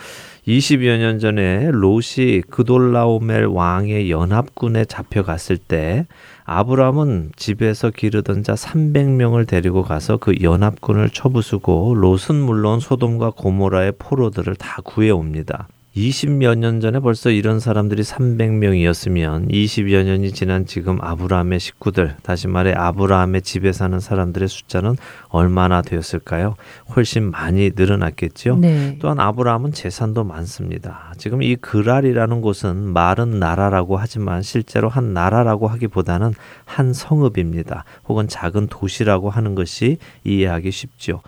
20여 0.49 0.97
년 0.97 1.18
전에 1.18 1.70
롯이 1.70 2.41
그돌라오멜 2.49 3.45
왕의 3.45 4.11
연합군에 4.11 4.87
잡혀갔을 4.87 5.59
때 5.59 6.07
아브라함은 6.49 7.33
집에서 7.35 7.91
기르던 7.91 8.45
자 8.45 8.55
300명을 8.55 9.49
데리고 9.49 9.83
가서 9.83 10.17
그 10.17 10.33
연합군을 10.41 11.11
쳐부수고 11.11 11.97
롯은 11.97 12.41
물론 12.41 12.79
소돔과 12.79 13.33
고모라의 13.37 13.95
포로들을 13.99 14.55
다 14.55 14.81
구해 14.85 15.11
옵니다. 15.11 15.67
20여 15.97 16.55
년 16.57 16.81
전에 16.81 17.01
벌써 17.01 17.31
이런 17.31 17.59
사람들이 17.59 18.03
300명이었으면 18.03 19.51
20여 19.51 20.05
년이 20.05 20.33
지난 20.33 20.67
지금 20.67 20.99
아브라함의 21.01 21.59
식구들, 21.59 22.17
다시 22.23 22.49
말해 22.49 22.75
아브라함의 22.77 23.41
집에 23.41 23.73
사는 23.73 23.99
사람들의 23.99 24.47
숫자는 24.47 24.97
얼마나 25.29 25.81
되었을까요? 25.81 26.57
훨씬 26.95 27.31
많이 27.31 27.71
늘어났겠죠. 27.75 28.59
네. 28.59 28.99
또한 29.01 29.19
아브라함은 29.19 29.73
재산도 29.73 30.25
많습니다. 30.25 31.15
지금 31.17 31.43
이 31.43 31.57
그랄이라는 31.57 32.43
곳은 32.43 32.77
말은 32.93 33.39
나라라고 33.39 33.97
하지만 33.97 34.43
실제로 34.43 34.91
한 34.91 35.15
나라라고 35.15 35.67
하기보다는 35.67 36.35
한 36.67 36.93
성읍입니다. 36.93 37.85
혹은 38.07 38.29
작은 38.29 38.67
도시라고 38.67 39.31
하는 39.31 39.55
것이 39.55 39.97
이해하기 40.25 40.71
쉽죠. 40.73 41.23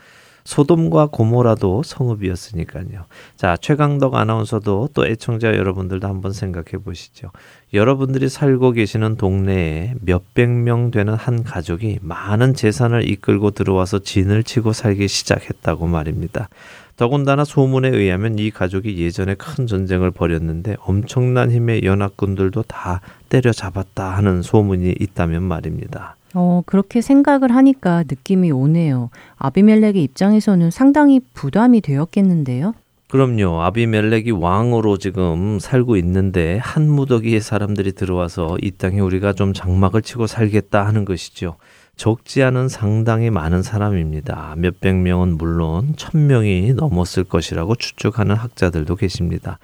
소돔과 0.48 1.08
고모라도 1.12 1.82
성읍이었으니까요. 1.82 3.04
자, 3.36 3.58
최강덕 3.58 4.14
아나운서도 4.14 4.88
또 4.94 5.06
애청자 5.06 5.48
여러분들도 5.48 6.08
한번 6.08 6.32
생각해 6.32 6.82
보시죠. 6.82 7.30
여러분들이 7.74 8.30
살고 8.30 8.72
계시는 8.72 9.16
동네에 9.16 9.96
몇백 10.00 10.48
명 10.48 10.90
되는 10.90 11.12
한 11.12 11.44
가족이 11.44 11.98
많은 12.00 12.54
재산을 12.54 13.06
이끌고 13.06 13.50
들어와서 13.50 13.98
진을 13.98 14.42
치고 14.42 14.72
살기 14.72 15.06
시작했다고 15.06 15.86
말입니다. 15.86 16.48
더군다나 16.96 17.44
소문에 17.44 17.90
의하면 17.90 18.38
이 18.38 18.50
가족이 18.50 18.96
예전에 18.96 19.34
큰 19.34 19.66
전쟁을 19.66 20.12
벌였는데 20.12 20.76
엄청난 20.80 21.50
힘의 21.50 21.82
연합군들도 21.84 22.62
다 22.62 23.02
때려잡았다 23.28 24.16
하는 24.16 24.40
소문이 24.40 24.94
있다면 24.98 25.42
말입니다. 25.42 26.16
어, 26.34 26.62
그렇게 26.66 27.00
생각을 27.00 27.54
하니까 27.54 28.04
느낌이 28.08 28.50
오네요. 28.50 29.10
아비멜렉의 29.36 30.02
입장에서는 30.02 30.70
상당히 30.70 31.20
부담이 31.34 31.80
되었겠는데요? 31.80 32.74
그럼요. 33.08 33.62
아비멜렉이 33.62 34.32
왕으로 34.32 34.98
지금 34.98 35.58
살고 35.58 35.96
있는데 35.96 36.58
한 36.58 36.90
무더기의 36.90 37.40
사람들이 37.40 37.92
들어와서 37.92 38.58
이 38.60 38.70
땅에 38.72 39.00
우리가 39.00 39.32
좀 39.32 39.54
장막을 39.54 40.02
치고 40.02 40.26
살겠다 40.26 40.84
하는 40.84 41.06
것이죠. 41.06 41.56
적지 41.96 42.42
않은 42.42 42.68
상당히 42.68 43.30
많은 43.30 43.62
사람입니다. 43.62 44.54
몇백 44.58 44.96
명은 44.96 45.38
물론 45.38 45.94
천 45.96 46.26
명이 46.26 46.74
넘었을 46.74 47.24
것이라고 47.24 47.74
추측하는 47.76 48.36
학자들도 48.36 48.94
계십니다. 48.96 49.58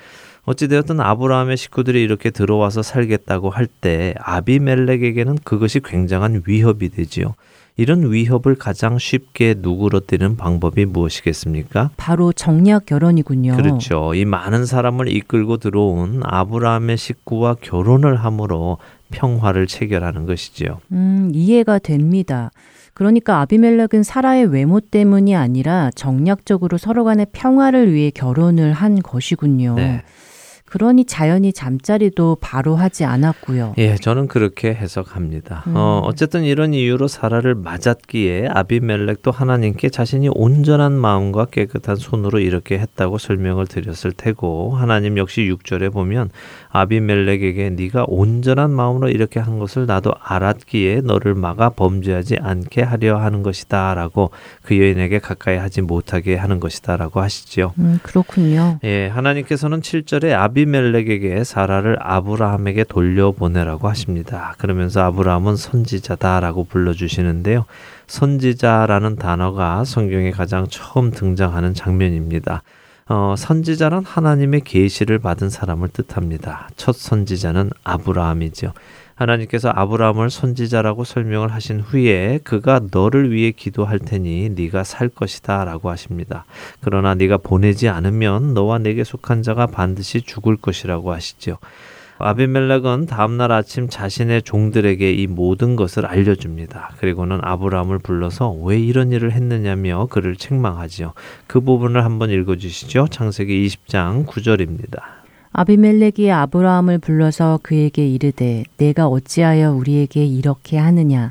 어찌되었든 0.44 1.00
아브라함의 1.00 1.56
식구들이 1.56 2.02
이렇게 2.02 2.30
들어와서 2.30 2.82
살겠다고 2.82 3.50
할 3.50 3.66
때 3.80 4.14
아비멜렉에게는 4.18 5.38
그것이 5.44 5.80
굉장한 5.80 6.42
위협이 6.46 6.90
되지요. 6.90 7.34
이런 7.76 8.12
위협을 8.12 8.54
가장 8.54 8.98
쉽게 8.98 9.56
누그러뜨리는 9.58 10.36
방법이 10.36 10.84
무엇이겠습니까? 10.84 11.90
바로 11.96 12.32
정략 12.32 12.86
결혼이군요. 12.86 13.56
그렇죠. 13.56 14.14
이 14.14 14.24
많은 14.24 14.64
사람을 14.64 15.08
이끌고 15.08 15.56
들어온 15.56 16.20
아브라함의 16.24 16.96
식구와 16.96 17.56
결혼을 17.60 18.16
함으로 18.16 18.78
평화를 19.10 19.66
체결하는 19.66 20.24
것이지요. 20.26 20.78
음, 20.92 21.32
이해가 21.34 21.80
됩니다. 21.80 22.50
그러니까 22.92 23.40
아비멜렉은 23.40 24.04
사라의 24.04 24.46
외모 24.46 24.78
때문이 24.78 25.34
아니라 25.34 25.90
정략적으로 25.96 26.78
서로 26.78 27.02
간의 27.02 27.26
평화를 27.32 27.92
위해 27.92 28.10
결혼을 28.10 28.72
한 28.72 29.00
것이군요. 29.02 29.74
네. 29.74 30.02
그러니 30.74 31.04
자연히 31.04 31.52
잠자리도 31.52 32.38
바로 32.40 32.74
하지 32.74 33.04
않았고요. 33.04 33.74
예, 33.78 33.94
저는 33.94 34.26
그렇게 34.26 34.74
해석합니다. 34.74 35.62
음. 35.68 35.74
어, 35.76 36.00
어쨌든 36.02 36.42
이런 36.42 36.74
이유로 36.74 37.06
사라를 37.06 37.54
맞았기에 37.54 38.48
아비멜렉도 38.48 39.30
하나님께 39.30 39.90
자신이 39.90 40.30
온전한 40.34 40.90
마음과 40.90 41.44
깨끗한 41.52 41.94
손으로 41.94 42.40
이렇게 42.40 42.76
했다고 42.80 43.18
설명을 43.18 43.68
드렸을 43.68 44.10
테고 44.10 44.74
하나님 44.74 45.16
역시 45.16 45.42
6절에 45.42 45.92
보면 45.92 46.30
아비멜렉에게 46.70 47.70
네가 47.70 48.06
온전한 48.08 48.72
마음으로 48.72 49.10
이렇게 49.10 49.38
한 49.38 49.60
것을 49.60 49.86
나도 49.86 50.12
알았기에 50.20 51.02
너를 51.02 51.36
막아 51.36 51.68
범죄하지 51.68 52.38
않게 52.40 52.82
하려 52.82 53.18
하는 53.18 53.44
것이다라고 53.44 54.32
그 54.62 54.76
여인에게 54.76 55.20
가까이 55.20 55.56
하지 55.56 55.82
못하게 55.82 56.34
하는 56.34 56.58
것이다라고 56.58 57.20
하시지요. 57.20 57.74
음, 57.78 58.00
그렇군요. 58.02 58.80
예, 58.82 59.06
하나님께서는 59.06 59.80
7절에 59.80 60.32
아비 60.32 60.63
멜렉에게 60.66 61.44
사라를 61.44 61.96
아브라함에게 62.00 62.84
돌려보내라고 62.84 63.88
하십니다. 63.88 64.54
그러면서 64.58 65.02
아브라함은 65.02 65.56
선지자다라고 65.56 66.64
불러주시는데요. 66.64 67.64
선지자라는 68.06 69.16
단어가 69.16 69.84
성경에 69.84 70.30
가장 70.30 70.66
처음 70.68 71.10
등장하는 71.10 71.74
장면입니다. 71.74 72.62
어, 73.06 73.34
선지자는 73.36 74.04
하나님의 74.04 74.62
계시를 74.62 75.18
받은 75.18 75.50
사람을 75.50 75.88
뜻합니다. 75.88 76.68
첫 76.76 76.94
선지자는 76.94 77.70
아브라함이죠. 77.84 78.72
하나님께서 79.14 79.70
아브라함을 79.70 80.30
선지자라고 80.30 81.04
설명을 81.04 81.52
하신 81.52 81.80
후에 81.80 82.40
그가 82.42 82.80
너를 82.90 83.32
위해 83.32 83.52
기도할 83.52 83.98
테니 83.98 84.50
네가 84.50 84.84
살 84.84 85.08
것이다라고 85.08 85.90
하십니다. 85.90 86.44
그러나 86.80 87.14
네가 87.14 87.38
보내지 87.38 87.88
않으면 87.88 88.54
너와 88.54 88.78
내게 88.78 89.04
속한 89.04 89.42
자가 89.42 89.66
반드시 89.66 90.22
죽을 90.22 90.56
것이라고 90.56 91.12
하시죠. 91.12 91.58
아비멜렉은 92.18 93.06
다음날 93.06 93.50
아침 93.50 93.88
자신의 93.88 94.42
종들에게 94.42 95.12
이 95.12 95.26
모든 95.26 95.74
것을 95.74 96.06
알려줍니다. 96.06 96.92
그리고는 96.98 97.40
아브라함을 97.42 97.98
불러서 97.98 98.52
왜 98.52 98.78
이런 98.78 99.10
일을 99.10 99.32
했느냐며 99.32 100.06
그를 100.06 100.36
책망하지요. 100.36 101.12
그 101.46 101.60
부분을 101.60 102.04
한번 102.04 102.30
읽어주시죠. 102.30 103.08
창세기 103.08 103.66
20장 103.66 104.26
9절입니다. 104.26 105.23
아비멜렉이 105.56 106.32
아브라함을 106.32 106.98
불러서 106.98 107.60
그에게 107.62 108.08
이르되 108.08 108.64
내가 108.76 109.06
어찌하여 109.06 109.72
우리에게 109.72 110.24
이렇게 110.26 110.76
하느냐 110.78 111.30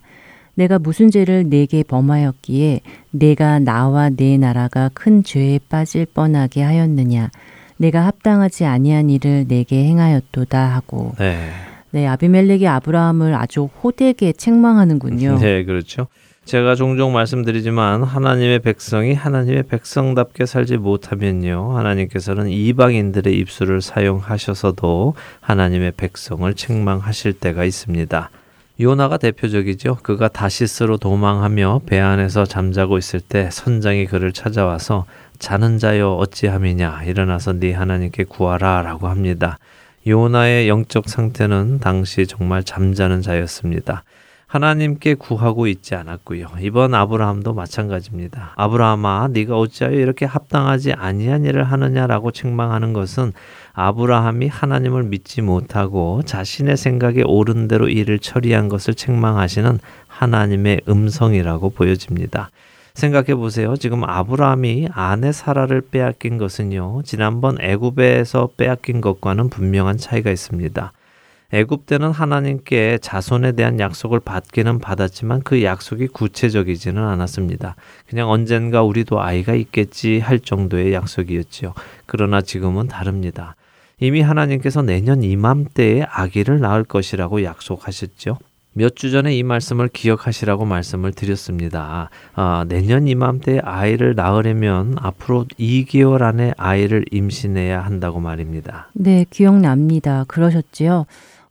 내가 0.55 0.79
무슨 0.79 1.11
죄를 1.11 1.49
내게 1.49 1.83
범하였기에 1.83 2.79
내가 3.11 3.59
나와 3.59 4.09
내 4.09 4.37
나라가 4.37 4.89
큰 4.93 5.23
죄에 5.23 5.59
빠질 5.67 6.05
뻔하게 6.05 6.61
하였느냐 6.61 7.31
내가 7.75 8.05
합당하지 8.05 8.63
아니한 8.63 9.09
일을 9.09 9.45
내게 9.49 9.83
행하였도다 9.83 10.73
하고 10.73 11.11
네. 11.19 11.49
네, 11.91 12.07
아비멜렉이 12.07 12.65
아브라함을 12.65 13.35
아주 13.35 13.65
호되게 13.83 14.31
책망하는군요. 14.31 15.37
네, 15.37 15.65
그렇죠. 15.65 16.07
제가 16.45 16.75
종종 16.75 17.13
말씀드리지만 17.13 18.03
하나님의 18.03 18.59
백성이 18.59 19.13
하나님의 19.13 19.63
백성답게 19.63 20.45
살지 20.45 20.75
못하면요. 20.77 21.77
하나님께서는 21.77 22.49
이방인들의 22.49 23.33
입술을 23.39 23.81
사용하셔서도 23.81 25.15
하나님의 25.39 25.93
백성을 25.95 26.53
책망하실 26.53 27.33
때가 27.33 27.63
있습니다. 27.63 28.29
요나가 28.81 29.17
대표적이죠. 29.17 29.99
그가 30.03 30.27
다시스로 30.27 30.97
도망하며 30.97 31.81
배 31.85 31.99
안에서 31.99 32.45
잠자고 32.45 32.97
있을 32.97 33.21
때 33.21 33.49
선장이 33.49 34.07
그를 34.07 34.33
찾아와서 34.33 35.05
자는 35.39 35.77
자여 35.77 36.13
어찌함이냐 36.15 37.03
일어나서 37.05 37.53
네 37.53 37.71
하나님께 37.71 38.25
구하라라고 38.25 39.07
합니다. 39.07 39.59
요나의 40.05 40.67
영적 40.67 41.07
상태는 41.07 41.79
당시 41.79 42.27
정말 42.27 42.63
잠자는 42.65 43.21
자였습니다. 43.21 44.03
하나님께 44.53 45.15
구하고 45.15 45.65
있지 45.65 45.95
않았고요. 45.95 46.45
이번 46.61 46.93
아브라함도 46.93 47.55
마찬가지입니다. 47.55 48.53
아브라함아, 48.55 49.29
네가 49.31 49.57
어찌하여 49.57 49.95
이렇게 49.95 50.27
합당하지 50.27 50.93
아니한 50.93 51.45
일을 51.45 51.63
하느냐라고 51.63 52.29
책망하는 52.29 52.93
것은 52.93 53.33
아브라함이 53.73 54.49
하나님을 54.49 55.05
믿지 55.05 55.41
못하고 55.41 56.21
자신의 56.23 56.77
생각에 56.77 57.23
옳은 57.23 57.67
대로 57.67 57.89
일을 57.89 58.19
처리한 58.19 58.69
것을 58.69 58.93
책망하시는 58.93 59.79
하나님의 60.05 60.81
음성이라고 60.87 61.71
보여집니다. 61.71 62.51
생각해 62.93 63.33
보세요. 63.33 63.75
지금 63.75 64.03
아브라함이 64.03 64.89
아내 64.93 65.31
사라를 65.31 65.81
빼앗긴 65.81 66.37
것은요. 66.37 67.01
지난번 67.05 67.59
애굽에서 67.59 68.49
빼앗긴 68.55 69.01
것과는 69.01 69.49
분명한 69.49 69.97
차이가 69.97 70.29
있습니다. 70.29 70.91
애굽 71.53 71.85
때는 71.85 72.09
하나님께 72.11 72.97
자손에 72.99 73.51
대한 73.51 73.79
약속을 73.79 74.19
받기는 74.19 74.79
받았지만 74.79 75.41
그 75.43 75.63
약속이 75.63 76.07
구체적이지는 76.07 77.01
않았습니다. 77.01 77.75
그냥 78.09 78.31
언젠가 78.31 78.81
우리도 78.81 79.21
아이가 79.21 79.53
있겠지 79.53 80.19
할 80.19 80.39
정도의 80.39 80.93
약속이었지요. 80.93 81.75
그러나 82.07 82.41
지금은 82.41 82.87
다릅니다. 82.87 83.55
이미 83.99 84.21
하나님께서 84.21 84.81
내년 84.81 85.21
이맘때에 85.21 86.01
아기를 86.09 86.59
낳을 86.59 86.83
것이라고 86.83 87.43
약속하셨죠. 87.43 88.39
몇 88.75 88.95
주 88.95 89.11
전에 89.11 89.35
이 89.35 89.43
말씀을 89.43 89.87
기억하시라고 89.87 90.65
말씀을 90.65 91.11
드렸습니다. 91.11 92.09
아, 92.33 92.65
내년 92.67 93.07
이맘때 93.07 93.59
아이를 93.63 94.15
낳으려면 94.15 94.95
앞으로 94.99 95.45
2개월 95.59 96.23
안에 96.23 96.53
아이를 96.57 97.05
임신해야 97.11 97.79
한다고 97.81 98.19
말입니다. 98.19 98.89
네, 98.93 99.25
기억납니다. 99.29 100.25
그러셨지요. 100.27 101.05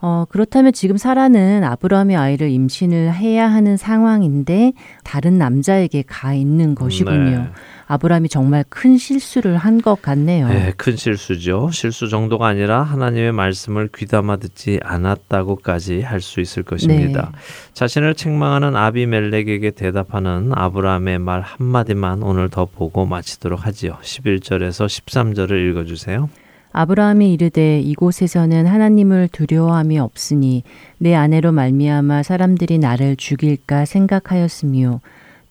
어, 0.05 0.25
그렇다면 0.29 0.73
지금 0.73 0.97
사라는 0.97 1.63
아브라함의 1.63 2.17
아이를 2.17 2.51
임신을 2.51 3.15
해야 3.15 3.49
하는 3.49 3.77
상황인데 3.77 4.73
다른 5.05 5.39
남자에게 5.39 6.03
가 6.03 6.35
있는 6.35 6.75
것이군요. 6.75 7.39
네. 7.39 7.49
아브라함이 7.87 8.29
정말 8.29 8.65
큰 8.69 8.97
실수를 8.99 9.57
한 9.57 9.81
것 9.83 10.01
같네요. 10.03 10.49
네, 10.49 10.73
큰 10.77 10.97
실수죠. 10.97 11.71
실수 11.73 12.09
정도가 12.09 12.47
아니라 12.49 12.83
하나님의 12.83 13.33
말씀을 13.33 13.89
귀담아 13.95 14.37
듣지 14.37 14.81
않았다고까지 14.83 16.01
할 16.03 16.21
수 16.21 16.41
있을 16.41 16.63
것입니다. 16.63 17.31
네. 17.33 17.39
자신을 17.75 18.15
책망하는 18.15 18.75
아비멜렉에게 18.77 19.71
대답하는 19.73 20.51
아브라함의 20.55 21.19
말 21.21 21.43
한마디만 21.43 22.23
오늘 22.23 22.49
더 22.49 22.65
보고 22.67 23.07
마치도록 23.07 23.67
하지요. 23.67 23.99
11절에서 24.03 24.87
13절을 24.87 25.71
읽어 25.71 25.85
주세요. 25.85 26.29
아브라함이 26.73 27.33
이르되 27.33 27.81
이곳에서는 27.81 28.67
하나님을 28.67 29.29
두려워함이 29.31 29.99
없으니 29.99 30.63
내 30.99 31.15
아내로 31.15 31.53
말미암아 31.53 32.23
사람들이 32.23 32.79
나를 32.79 33.17
죽일까 33.17 33.85
생각하였으며 33.85 35.01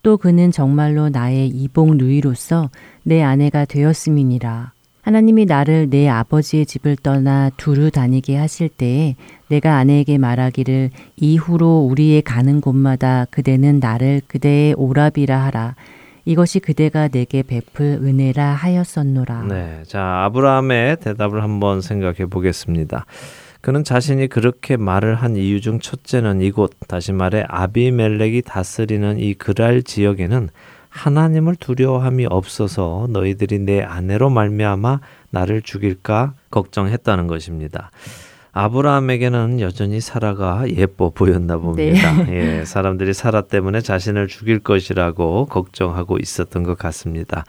또 0.02 0.16
그는 0.16 0.50
정말로 0.50 1.08
나의 1.08 1.48
이복 1.48 1.94
누이로서 1.96 2.70
내 3.04 3.22
아내가 3.22 3.64
되었음이니라. 3.64 4.72
하나님이 5.02 5.46
나를 5.46 5.90
내 5.90 6.08
아버지의 6.08 6.64
집을 6.64 6.96
떠나 6.96 7.50
두루 7.56 7.90
다니게 7.90 8.36
하실 8.36 8.68
때에 8.68 9.16
내가 9.48 9.76
아내에게 9.76 10.16
말하기를 10.16 10.90
이후로 11.16 11.88
우리의 11.90 12.22
가는 12.22 12.60
곳마다 12.60 13.26
그대는 13.30 13.80
나를 13.80 14.22
그대의 14.28 14.74
오랍이라 14.74 15.44
하라. 15.44 15.74
이것이 16.24 16.60
그대가 16.60 17.08
내게 17.08 17.42
베풀 17.42 18.00
은혜라 18.02 18.54
하였었노라. 18.54 19.44
네. 19.44 19.82
자, 19.86 20.24
아브라함의 20.24 20.98
대답을 21.00 21.42
한번 21.42 21.80
생각해 21.80 22.26
보겠습니다. 22.26 23.06
그는 23.60 23.84
자신이 23.84 24.28
그렇게 24.28 24.76
말을 24.76 25.14
한 25.14 25.36
이유 25.36 25.60
중 25.60 25.78
첫째는 25.78 26.40
이곳 26.40 26.72
다시 26.88 27.12
말해 27.12 27.44
아비멜렉이 27.46 28.42
다스리는 28.42 29.18
이 29.20 29.34
그랄 29.34 29.82
지역에는 29.84 30.48
하나님을 30.88 31.56
두려워함이 31.56 32.26
없어서 32.28 33.06
너희들이 33.10 33.60
내 33.60 33.80
아내로 33.80 34.30
말미암아 34.30 35.00
나를 35.30 35.62
죽일까 35.62 36.34
걱정했다는 36.50 37.28
것입니다. 37.28 37.90
아브라함에게는 38.52 39.60
여전히 39.60 40.00
사라가 40.00 40.64
예뻐 40.68 41.10
보였나 41.10 41.56
봅니다. 41.56 42.12
네. 42.24 42.60
예, 42.60 42.64
사람들이 42.64 43.14
사라 43.14 43.42
때문에 43.42 43.80
자신을 43.80 44.28
죽일 44.28 44.58
것이라고 44.58 45.46
걱정하고 45.46 46.18
있었던 46.18 46.62
것 46.62 46.76
같습니다. 46.76 47.44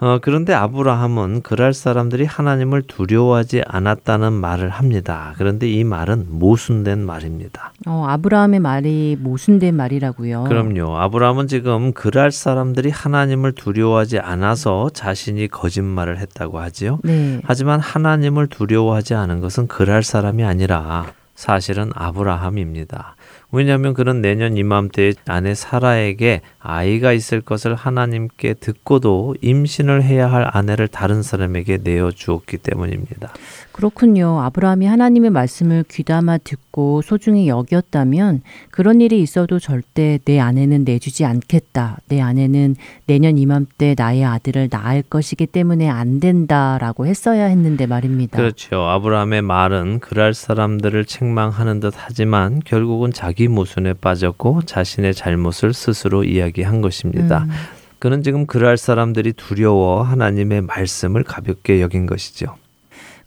어, 0.00 0.18
그런데 0.22 0.54
아브라함은 0.54 1.42
그랄 1.42 1.74
사람들이 1.74 2.24
하나님을 2.24 2.82
두려워하지 2.82 3.62
않았다는 3.66 4.32
말을 4.32 4.68
합니다. 4.68 5.34
그런데 5.38 5.68
이 5.68 5.82
말은 5.82 6.26
모순된 6.30 7.04
말입니다. 7.04 7.72
어, 7.86 8.06
아브라함의 8.08 8.60
말이 8.60 9.16
모순된 9.20 9.74
말이라고요. 9.74 10.44
그럼요. 10.44 10.96
아브라함은 10.98 11.48
지금 11.48 11.92
그랄 11.92 12.30
사람들이 12.30 12.90
하나님을 12.90 13.52
두려워하지 13.52 14.20
않아서 14.20 14.88
자신이 14.94 15.48
거짓말을 15.48 16.18
했다고 16.18 16.60
하지요. 16.60 17.00
네. 17.02 17.40
하지만 17.44 17.80
하나님을 17.80 18.46
두려워하지 18.46 19.14
않은 19.14 19.40
것은 19.40 19.66
그랄 19.66 20.04
사람이 20.04 20.44
아니라 20.44 21.06
사실은 21.34 21.90
아브라함입니다. 21.94 23.16
왜냐하면 23.50 23.94
그는 23.94 24.20
내년 24.20 24.56
이맘때에 24.56 25.14
아내 25.26 25.54
사라에게 25.54 26.42
아이가 26.58 27.12
있을 27.12 27.40
것을 27.40 27.74
하나님께 27.74 28.54
듣고도 28.54 29.36
임신을 29.40 30.02
해야 30.02 30.30
할 30.30 30.48
아내를 30.52 30.88
다른 30.88 31.22
사람에게 31.22 31.78
내어 31.82 32.10
주었기 32.10 32.58
때문입니다. 32.58 33.32
그렇군요. 33.78 34.40
아브라함이 34.40 34.86
하나님의 34.86 35.30
말씀을 35.30 35.84
귀담아 35.88 36.38
듣고 36.38 37.00
소중히 37.00 37.46
여겼다면 37.46 38.42
그런 38.72 39.00
일이 39.00 39.22
있어도 39.22 39.60
절대 39.60 40.18
내 40.24 40.40
아내는 40.40 40.82
내주지 40.82 41.24
않겠다. 41.24 41.98
내 42.08 42.20
아내는 42.20 42.74
내년 43.06 43.38
이맘때 43.38 43.94
나의 43.96 44.24
아들을 44.24 44.66
낳을 44.72 45.02
것이기 45.02 45.46
때문에 45.46 45.88
안 45.88 46.18
된다라고 46.18 47.06
했어야 47.06 47.44
했는데 47.44 47.86
말입니다. 47.86 48.36
그렇죠. 48.36 48.80
아브라함의 48.82 49.42
말은 49.42 50.00
그럴 50.00 50.34
사람들을 50.34 51.04
책망하는 51.04 51.78
듯 51.78 51.94
하지만 51.96 52.60
결국은 52.64 53.12
자기 53.12 53.46
모순에 53.46 53.92
빠졌고 53.92 54.62
자신의 54.62 55.14
잘못을 55.14 55.72
스스로 55.72 56.24
이야기한 56.24 56.80
것입니다. 56.80 57.44
음. 57.44 57.50
그는 58.00 58.24
지금 58.24 58.44
그럴 58.46 58.76
사람들이 58.76 59.34
두려워 59.34 60.02
하나님의 60.02 60.62
말씀을 60.62 61.22
가볍게 61.22 61.80
여긴 61.80 62.06
것이죠. 62.06 62.56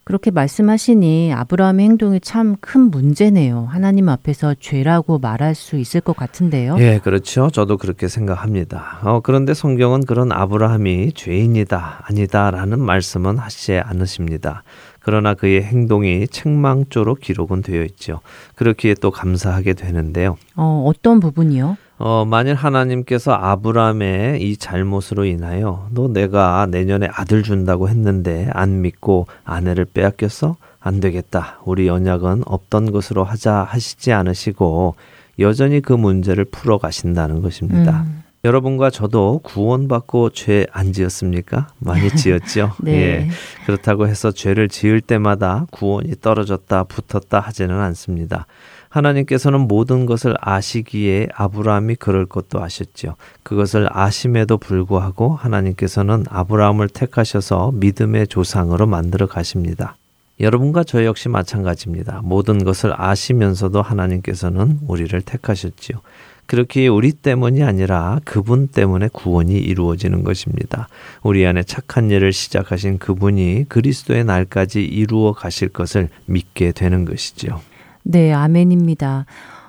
그렇게 0.04 0.32
말씀하시니 0.32 1.32
아브라함의 1.34 1.86
행동이 1.86 2.20
참 2.20 2.56
큰 2.60 2.89
문제네요. 2.91 3.68
하나님 3.70 4.10
앞에서 4.10 4.56
죄라고 4.60 5.20
말할 5.20 5.56
수 5.56 5.78
있을 5.78 6.02
것 6.02 6.16
같은데요. 6.16 6.76
예, 6.80 6.99
그렇죠. 6.99 7.49
저도 7.49 7.78
그렇게 7.78 8.08
생각합니다. 8.08 8.99
어, 9.04 9.20
그런데 9.22 9.54
성경은 9.54 10.06
그런 10.06 10.32
아브라함이 10.32 11.14
죄인이다, 11.14 12.06
아니다라는 12.08 12.80
말씀은 12.80 13.38
하시지 13.38 13.78
않으십니다. 13.78 14.64
그러나 14.99 15.34
그의 15.34 15.64
행동이 15.64 16.28
책망조로 16.28 17.16
기록은 17.16 17.62
되어 17.62 17.84
있죠. 17.86 18.20
그렇기에 18.56 18.95
또 18.95 19.12
감사하게 19.12 19.74
되는데요. 19.74 20.38
어, 20.56 20.84
어떤 20.88 21.20
부분이요? 21.20 21.78
어, 22.04 22.26
만일 22.26 22.56
하나님께서 22.56 23.32
아브라함의 23.32 24.41
이 24.41 24.58
잘못으로 24.58 25.26
인하여 25.26 25.88
너 25.91 26.08
내가 26.08 26.66
내년에 26.66 27.08
아들 27.14 27.43
준다고 27.43 27.89
했는데 27.89 28.49
안 28.54 28.82
믿고 28.82 29.28
아내를 29.43 29.86
빼앗겼어? 29.86 30.56
안 30.80 30.99
되겠다. 30.99 31.60
우리 31.64 31.88
언약은 31.89 32.41
없던 32.47 32.91
것으로 32.91 33.24
하자 33.24 33.68
하시지 33.70 34.12
않으시고 34.14 34.95
여전히 35.38 35.80
그 35.80 35.93
문제를 35.93 36.45
풀어 36.45 36.80
가신다는 36.80 37.43
것입니다. 37.43 38.02
음. 38.08 38.24
여러분과 38.43 38.89
저도 38.89 39.39
구원받고 39.43 40.32
죄 40.32 40.66
안 40.72 40.93
지었습니까? 40.93 41.68
많이 41.78 42.10
지었죠. 42.18 42.72
네. 42.82 42.93
예. 42.93 43.30
그렇다고 43.68 44.08
해서 44.08 44.32
죄를 44.32 44.70
지을 44.70 45.02
때마다 45.02 45.68
구원이 45.70 46.16
떨어졌다 46.20 46.84
붙었다 46.86 47.39
하지는 47.39 47.80
않습니다. 47.80 48.47
하나님께서는 48.91 49.61
모든 49.61 50.05
것을 50.05 50.35
아시기에 50.39 51.29
아브라함이 51.33 51.95
그럴 51.95 52.25
것도 52.25 52.61
아셨죠. 52.61 53.15
그것을 53.43 53.87
아심에도 53.89 54.57
불구하고 54.57 55.33
하나님께서는 55.35 56.25
아브라함을 56.29 56.89
택하셔서 56.89 57.71
믿음의 57.73 58.27
조상으로 58.27 58.85
만들어 58.85 59.27
가십니다. 59.27 59.95
여러분과 60.39 60.83
저 60.83 61.05
역시 61.05 61.29
마찬가지입니다. 61.29 62.21
모든 62.23 62.63
것을 62.63 62.93
아시면서도 62.95 63.81
하나님께서는 63.81 64.79
우리를 64.87 65.21
택하셨지요. 65.21 65.99
그렇게 66.47 66.87
우리 66.87 67.13
때문이 67.13 67.63
아니라 67.63 68.19
그분 68.25 68.67
때문에 68.67 69.07
구원이 69.13 69.53
이루어지는 69.53 70.25
것입니다. 70.25 70.89
우리 71.23 71.45
안에 71.45 71.63
착한 71.63 72.11
일을 72.11 72.33
시작하신 72.33 72.97
그분이 72.97 73.65
그리스도의 73.69 74.25
날까지 74.25 74.83
이루어 74.83 75.31
가실 75.31 75.69
것을 75.69 76.09
믿게 76.25 76.73
되는 76.73 77.05
것이지요. 77.05 77.61
네, 78.04 78.32
아멘입니다. 78.34 79.26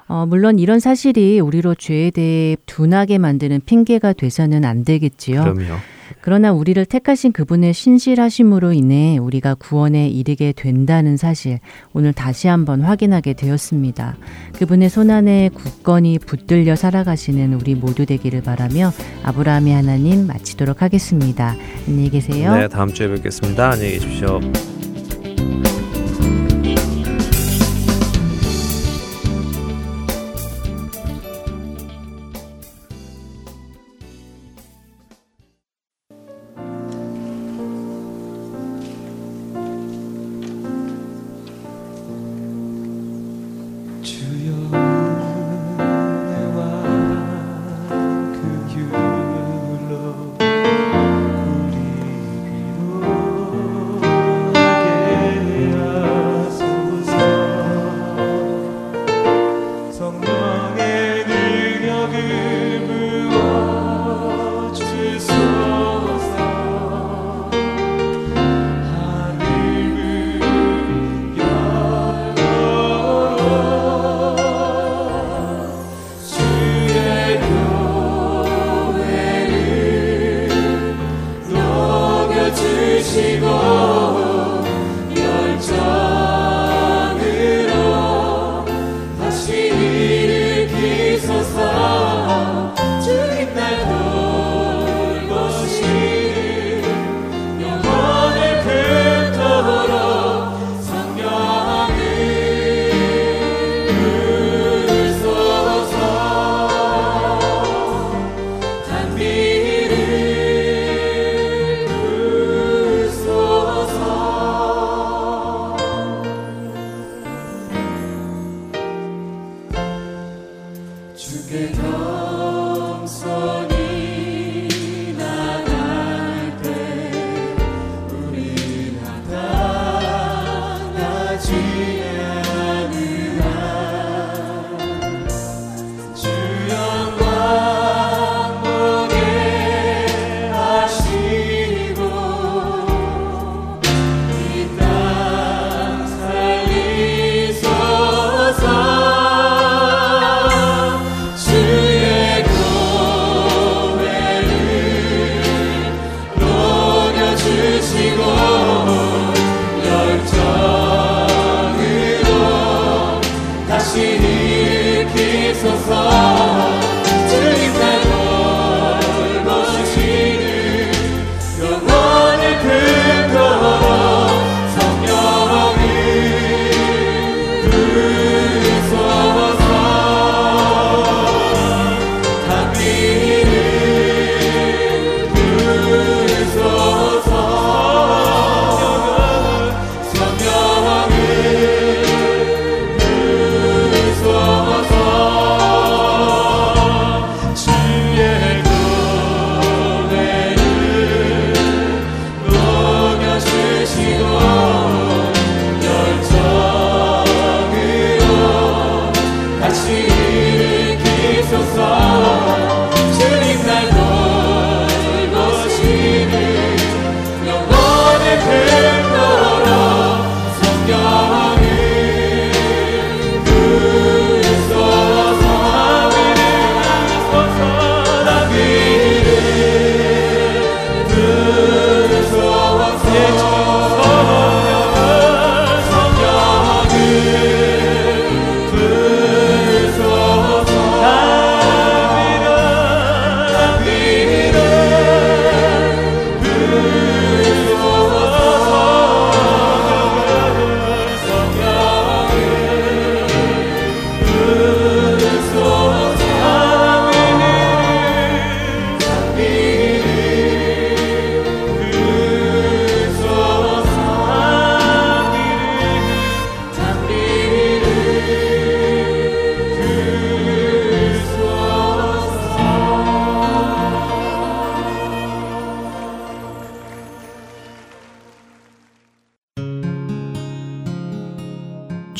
어, 0.08 0.26
물론 0.26 0.58
이런 0.58 0.78
사실이 0.78 1.40
우리로 1.40 1.74
죄에 1.74 2.10
대해 2.10 2.56
둔하게 2.66 3.18
만드는 3.18 3.62
핑계가 3.64 4.12
돼서는 4.12 4.64
안 4.64 4.84
되겠지요. 4.84 5.42
그럼요. 5.42 5.78
그러나 6.20 6.52
우리를 6.52 6.84
택하신 6.84 7.32
그분의 7.32 7.72
신실하심으로 7.72 8.72
인해 8.72 9.18
우리가 9.18 9.54
구원에 9.54 10.08
이르게 10.08 10.52
된다는 10.52 11.16
사실 11.16 11.58
오늘 11.92 12.12
다시 12.12 12.48
한번 12.48 12.82
확인하게 12.82 13.32
되었습니다. 13.32 14.16
그분의 14.58 14.90
손안에 14.90 15.50
굳건히 15.54 16.18
붙들려 16.18 16.76
살아가시는 16.76 17.54
우리 17.54 17.74
모두 17.74 18.06
되기를 18.06 18.42
바라며 18.42 18.92
아브라함의 19.24 19.72
하나님 19.72 20.26
마치도록 20.26 20.82
하겠습니다. 20.82 21.56
안녕히 21.88 22.10
계세요. 22.10 22.54
네, 22.54 22.68
다음 22.68 22.92
주에 22.92 23.08
뵙겠습니다. 23.08 23.70
안녕히 23.70 23.92
계십시오. 23.92 24.40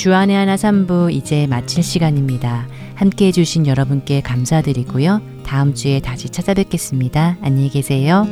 주안의 0.03 0.35
하나 0.35 0.57
3부 0.57 1.13
이제 1.13 1.47
마칠 1.47 1.85
시간입니다. 1.85 2.67
함께 2.97 3.27
해주신 3.27 3.69
여러분께 3.69 4.21
감사드리고요. 4.21 5.23
다음 5.47 5.75
주에 5.75 6.01
다시 6.01 6.29
찾아뵙겠습니다. 6.29 7.37
안녕히 7.41 7.69
계세요. 7.69 8.27